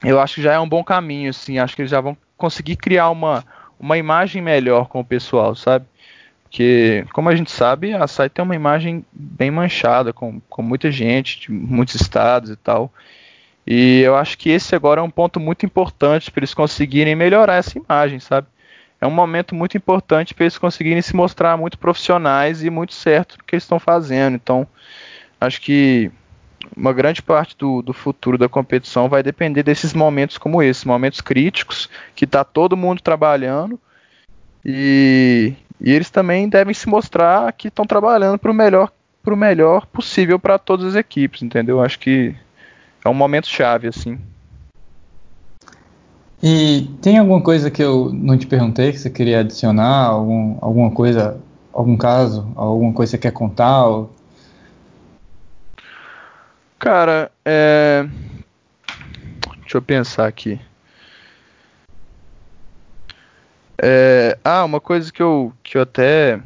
[0.04, 1.58] eu acho que já é um bom caminho, assim.
[1.58, 3.44] Acho que eles já vão conseguir criar uma,
[3.80, 5.86] uma imagem melhor com o pessoal, sabe?
[6.44, 10.92] Porque, como a gente sabe, a site tem uma imagem bem manchada, com, com muita
[10.92, 12.94] gente, de muitos estados e tal.
[13.66, 17.56] E eu acho que esse agora é um ponto muito importante para eles conseguirem melhorar
[17.56, 18.48] essa imagem, sabe?
[19.04, 23.38] É um momento muito importante para eles conseguirem se mostrar muito profissionais e muito certo
[23.38, 24.36] no que eles estão fazendo.
[24.36, 24.66] Então,
[25.42, 26.10] acho que
[26.74, 31.20] uma grande parte do, do futuro da competição vai depender desses momentos como esses, momentos
[31.20, 33.78] críticos, que está todo mundo trabalhando
[34.64, 35.52] e,
[35.82, 38.90] e, eles também devem se mostrar que estão trabalhando para o melhor,
[39.36, 41.82] melhor possível para todas as equipes, entendeu?
[41.82, 42.34] Acho que
[43.04, 44.18] é um momento chave, assim.
[46.46, 50.08] E tem alguma coisa que eu não te perguntei que você queria adicionar?
[50.08, 51.42] Algum, alguma coisa,
[51.72, 53.86] algum caso, alguma coisa que você quer contar?
[53.86, 54.14] Ou...
[56.78, 58.06] Cara, é...
[59.62, 60.60] deixa eu pensar aqui.
[63.82, 64.38] É...
[64.44, 66.42] Ah, uma coisa que eu, que eu até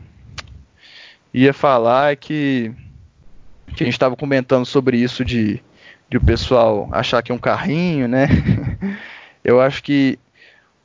[1.34, 2.72] ia falar é que,
[3.76, 5.60] que a gente estava comentando sobre isso de,
[6.08, 8.28] de o pessoal achar que é um carrinho, né?
[9.48, 10.20] Eu acho que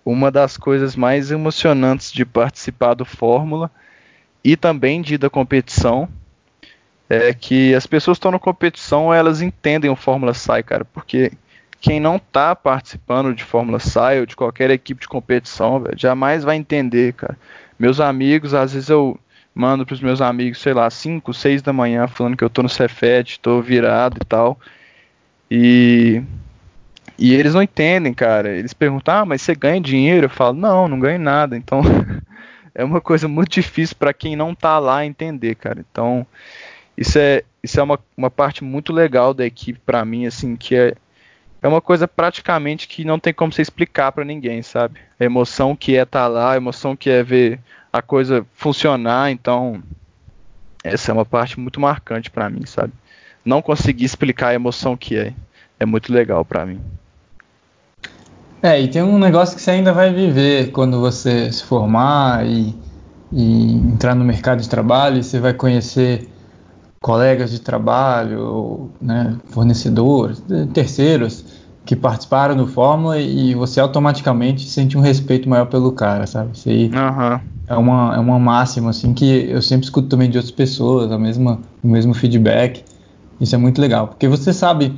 [0.04, 3.68] uma das coisas mais emocionantes de participar do Fórmula
[4.44, 6.08] e também de da competição
[7.10, 11.32] é que as pessoas estão na competição, elas entendem o Fórmula Sai, cara, porque
[11.80, 16.44] quem não está participando de Fórmula Sai ou de qualquer equipe de competição, véio, jamais
[16.44, 17.36] vai entender, cara.
[17.76, 19.18] Meus amigos, às vezes eu
[19.52, 22.62] mando para os meus amigos, sei lá, 5, 6 da manhã, falando que eu tô
[22.62, 24.58] no Cefet, tô virado e tal.
[25.50, 26.22] E
[27.22, 28.50] e eles não entendem, cara.
[28.50, 31.56] Eles perguntam: "Ah, mas você ganha dinheiro?" Eu falo: "Não, não ganho nada".
[31.56, 31.80] Então,
[32.74, 35.84] é uma coisa muito difícil para quem não tá lá entender, cara.
[35.88, 36.26] Então,
[36.96, 40.74] isso é isso é uma, uma parte muito legal da equipe para mim, assim, que
[40.74, 40.94] é
[41.62, 44.98] é uma coisa praticamente que não tem como você explicar para ninguém, sabe?
[45.18, 47.60] A emoção que é estar tá lá, a emoção que é ver
[47.92, 49.80] a coisa funcionar, então
[50.82, 52.92] essa é uma parte muito marcante para mim, sabe?
[53.44, 55.32] Não conseguir explicar a emoção que é,
[55.78, 56.80] é muito legal para mim.
[58.62, 62.74] É, e tem um negócio que você ainda vai viver quando você se formar e,
[63.32, 66.28] e entrar no mercado de trabalho, e você vai conhecer
[67.00, 71.44] colegas de trabalho, né, fornecedores, terceiros
[71.84, 76.50] que participaram do Fórmula e você automaticamente sente um respeito maior pelo cara, sabe?
[76.54, 80.36] Isso aí uhum é uma, é uma máxima, assim, que eu sempre escuto também de
[80.36, 82.84] outras pessoas, a mesma, o mesmo feedback.
[83.40, 84.94] Isso é muito legal, porque você sabe,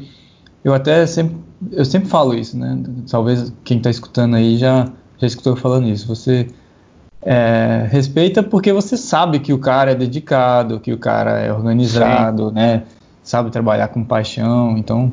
[0.63, 1.37] eu até sempre,
[1.73, 2.79] eu sempre falo isso, né?
[3.11, 4.89] Talvez quem está escutando aí já,
[5.19, 6.07] já escutou falando isso.
[6.07, 6.49] Você
[7.23, 12.49] é, respeita porque você sabe que o cara é dedicado, que o cara é organizado,
[12.49, 12.55] Sim.
[12.55, 12.83] né?
[13.23, 15.11] Sabe trabalhar com paixão, então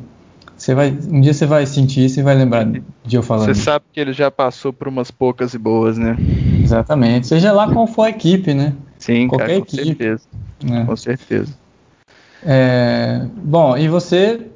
[0.62, 3.46] você vai, um dia você vai sentir isso e vai lembrar de eu falando.
[3.46, 6.16] Você sabe que ele já passou por umas poucas e boas, né?
[6.62, 7.26] Exatamente.
[7.26, 8.72] Seja lá qual for a equipe, né?
[8.98, 9.84] Sim, Qualquer cara, com equipe.
[9.84, 10.22] certeza.
[10.70, 10.84] É.
[10.84, 11.54] Com certeza.
[12.44, 14.51] É, bom, e você,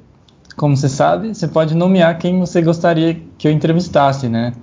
[0.57, 4.53] como você sabe, você pode nomear quem você gostaria que eu entrevistasse, né?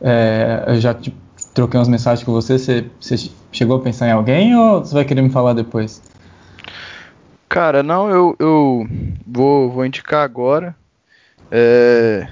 [0.00, 1.14] É, eu já te,
[1.52, 5.04] troquei umas mensagens com você, você, você chegou a pensar em alguém ou você vai
[5.04, 6.02] querer me falar depois?
[7.50, 8.88] Cara, não, eu, eu
[9.26, 10.74] vou, vou indicar agora.
[11.50, 12.26] É,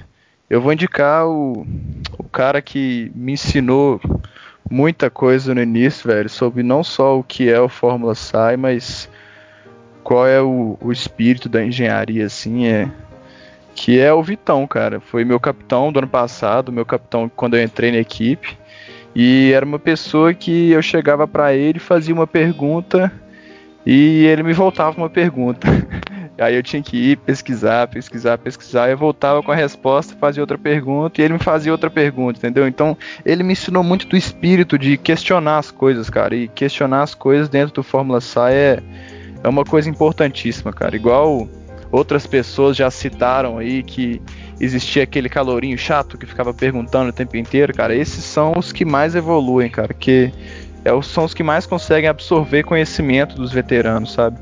[0.48, 1.66] eu vou indicar o,
[2.16, 4.00] o cara que me ensinou
[4.68, 9.10] muita coisa no início, velho, sobre não só o que é o Fórmula SAI, mas
[10.02, 12.90] qual é o, o espírito da engenharia, assim, é
[13.80, 15.00] que é o Vitão, cara.
[15.00, 18.58] Foi meu capitão do ano passado, meu capitão quando eu entrei na equipe.
[19.16, 23.10] E era uma pessoa que eu chegava para ele, fazia uma pergunta
[23.86, 25.66] e ele me voltava uma pergunta.
[26.38, 28.90] Aí eu tinha que ir pesquisar, pesquisar, pesquisar.
[28.90, 32.68] Eu voltava com a resposta, fazia outra pergunta e ele me fazia outra pergunta, entendeu?
[32.68, 32.94] Então
[33.24, 36.36] ele me ensinou muito do espírito de questionar as coisas, cara.
[36.36, 38.82] E questionar as coisas dentro do Fórmula SAI é,
[39.42, 40.94] é uma coisa importantíssima, cara.
[40.94, 41.48] Igual
[41.90, 44.20] outras pessoas já citaram aí que
[44.60, 47.94] existia aquele calorinho chato que ficava perguntando o tempo inteiro, cara.
[47.94, 49.92] Esses são os que mais evoluem, cara.
[49.92, 50.32] Que
[50.84, 54.38] é, são os que mais conseguem absorver conhecimento dos veteranos, sabe?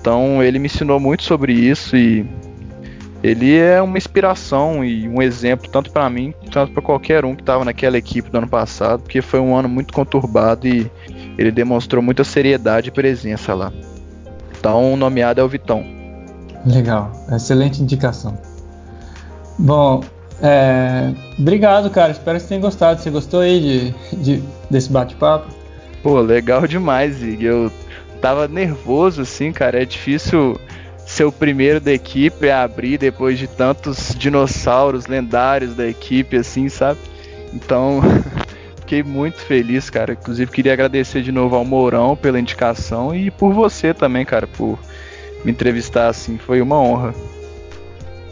[0.00, 2.24] Então ele me ensinou muito sobre isso e
[3.22, 7.42] ele é uma inspiração e um exemplo tanto para mim quanto para qualquer um que
[7.42, 10.88] estava naquela equipe do ano passado, porque foi um ano muito conturbado e
[11.36, 13.72] ele demonstrou muita seriedade e presença lá.
[14.56, 15.97] Então, o nomeado é o Vitão.
[16.66, 18.36] Legal, excelente indicação.
[19.58, 20.02] Bom,
[20.40, 22.12] é, obrigado, cara.
[22.12, 23.00] Espero que você tenha gostado.
[23.00, 25.48] Você gostou aí de, de desse bate-papo?
[26.02, 27.44] Pô, legal demais, Zig.
[27.44, 27.72] Eu
[28.20, 29.82] tava nervoso, assim, cara.
[29.82, 30.58] É difícil
[31.04, 36.68] ser o primeiro da equipe a abrir depois de tantos dinossauros lendários da equipe, assim,
[36.68, 37.00] sabe?
[37.52, 38.00] Então,
[38.80, 40.12] fiquei muito feliz, cara.
[40.12, 44.78] Inclusive, queria agradecer de novo ao Mourão pela indicação e por você também, cara, por
[45.44, 46.38] me entrevistar, assim.
[46.38, 47.14] Foi uma honra.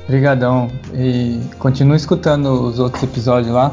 [0.05, 0.69] Obrigadão.
[0.95, 3.73] E continue escutando os outros episódios lá.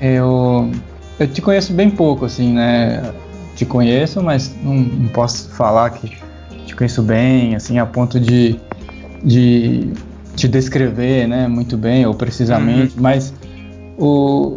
[0.00, 0.70] Eu,
[1.18, 3.12] eu te conheço bem pouco, assim, né?
[3.54, 6.16] te conheço, mas não, não, posso falar que
[6.66, 8.58] te conheço bem, assim, a ponto de,
[9.22, 9.92] de
[10.34, 13.02] te descrever, né, muito bem ou precisamente, uhum.
[13.02, 13.32] mas
[13.96, 14.56] o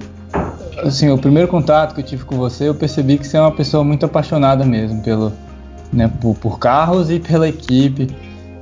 [0.84, 3.52] assim, o primeiro contato que eu tive com você, eu percebi que você é uma
[3.52, 5.34] pessoa muito apaixonada mesmo pelo,
[5.92, 8.08] né, por, por carros e pela equipe,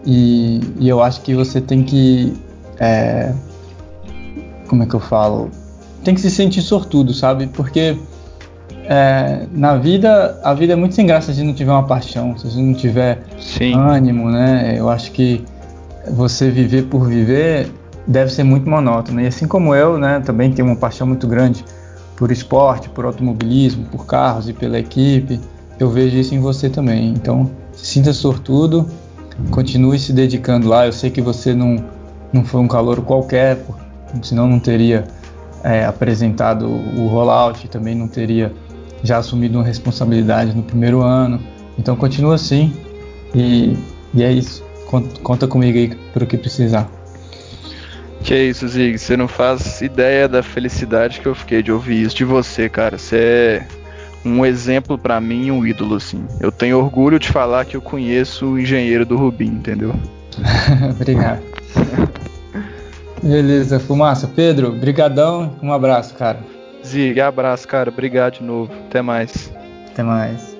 [0.05, 2.33] e, e, eu acho que você tem que,
[2.79, 3.33] é,
[4.67, 5.49] como é que eu falo,
[6.03, 7.47] tem que se sentir sortudo, sabe?
[7.47, 7.97] Porque
[8.83, 12.61] é, na vida, a vida é muito sem graça se não tiver uma paixão, se
[12.61, 13.73] não tiver Sim.
[13.73, 14.75] ânimo, né?
[14.77, 15.43] Eu acho que
[16.11, 17.71] você viver por viver
[18.07, 19.19] deve ser muito monótono.
[19.21, 21.65] E assim como eu, né, também tenho uma paixão muito grande
[22.15, 25.39] por esporte, por automobilismo, por carros e pela equipe.
[25.79, 27.09] Eu vejo isso em você também.
[27.09, 28.89] Então, se sinta sortudo,
[29.51, 30.85] continue se dedicando lá.
[30.85, 31.83] Eu sei que você não,
[32.31, 33.59] não foi um calor qualquer,
[34.21, 35.05] senão não teria
[35.63, 38.53] é, apresentado o rollout, também não teria
[39.03, 41.39] já assumido uma responsabilidade no primeiro ano.
[41.77, 42.73] Então, continua assim
[43.33, 43.75] e,
[44.13, 44.63] e é isso.
[44.87, 46.89] Conta, conta comigo aí para o que precisar.
[48.23, 48.97] Que é isso, Zig.
[48.97, 52.97] Você não faz ideia da felicidade que eu fiquei de ouvir isso de você, cara.
[52.97, 53.67] Você é
[54.25, 56.25] um exemplo para mim, um ídolo, assim.
[56.39, 59.95] Eu tenho orgulho de falar que eu conheço o engenheiro do Rubim, entendeu?
[60.89, 61.41] Obrigado.
[63.21, 64.27] Beleza, fumaça.
[64.27, 65.55] Pedro, brigadão.
[65.61, 66.39] Um abraço, cara.
[66.85, 67.89] Zig, abraço, cara.
[67.89, 68.71] Obrigado de novo.
[68.87, 69.51] Até mais.
[69.91, 70.55] Até mais.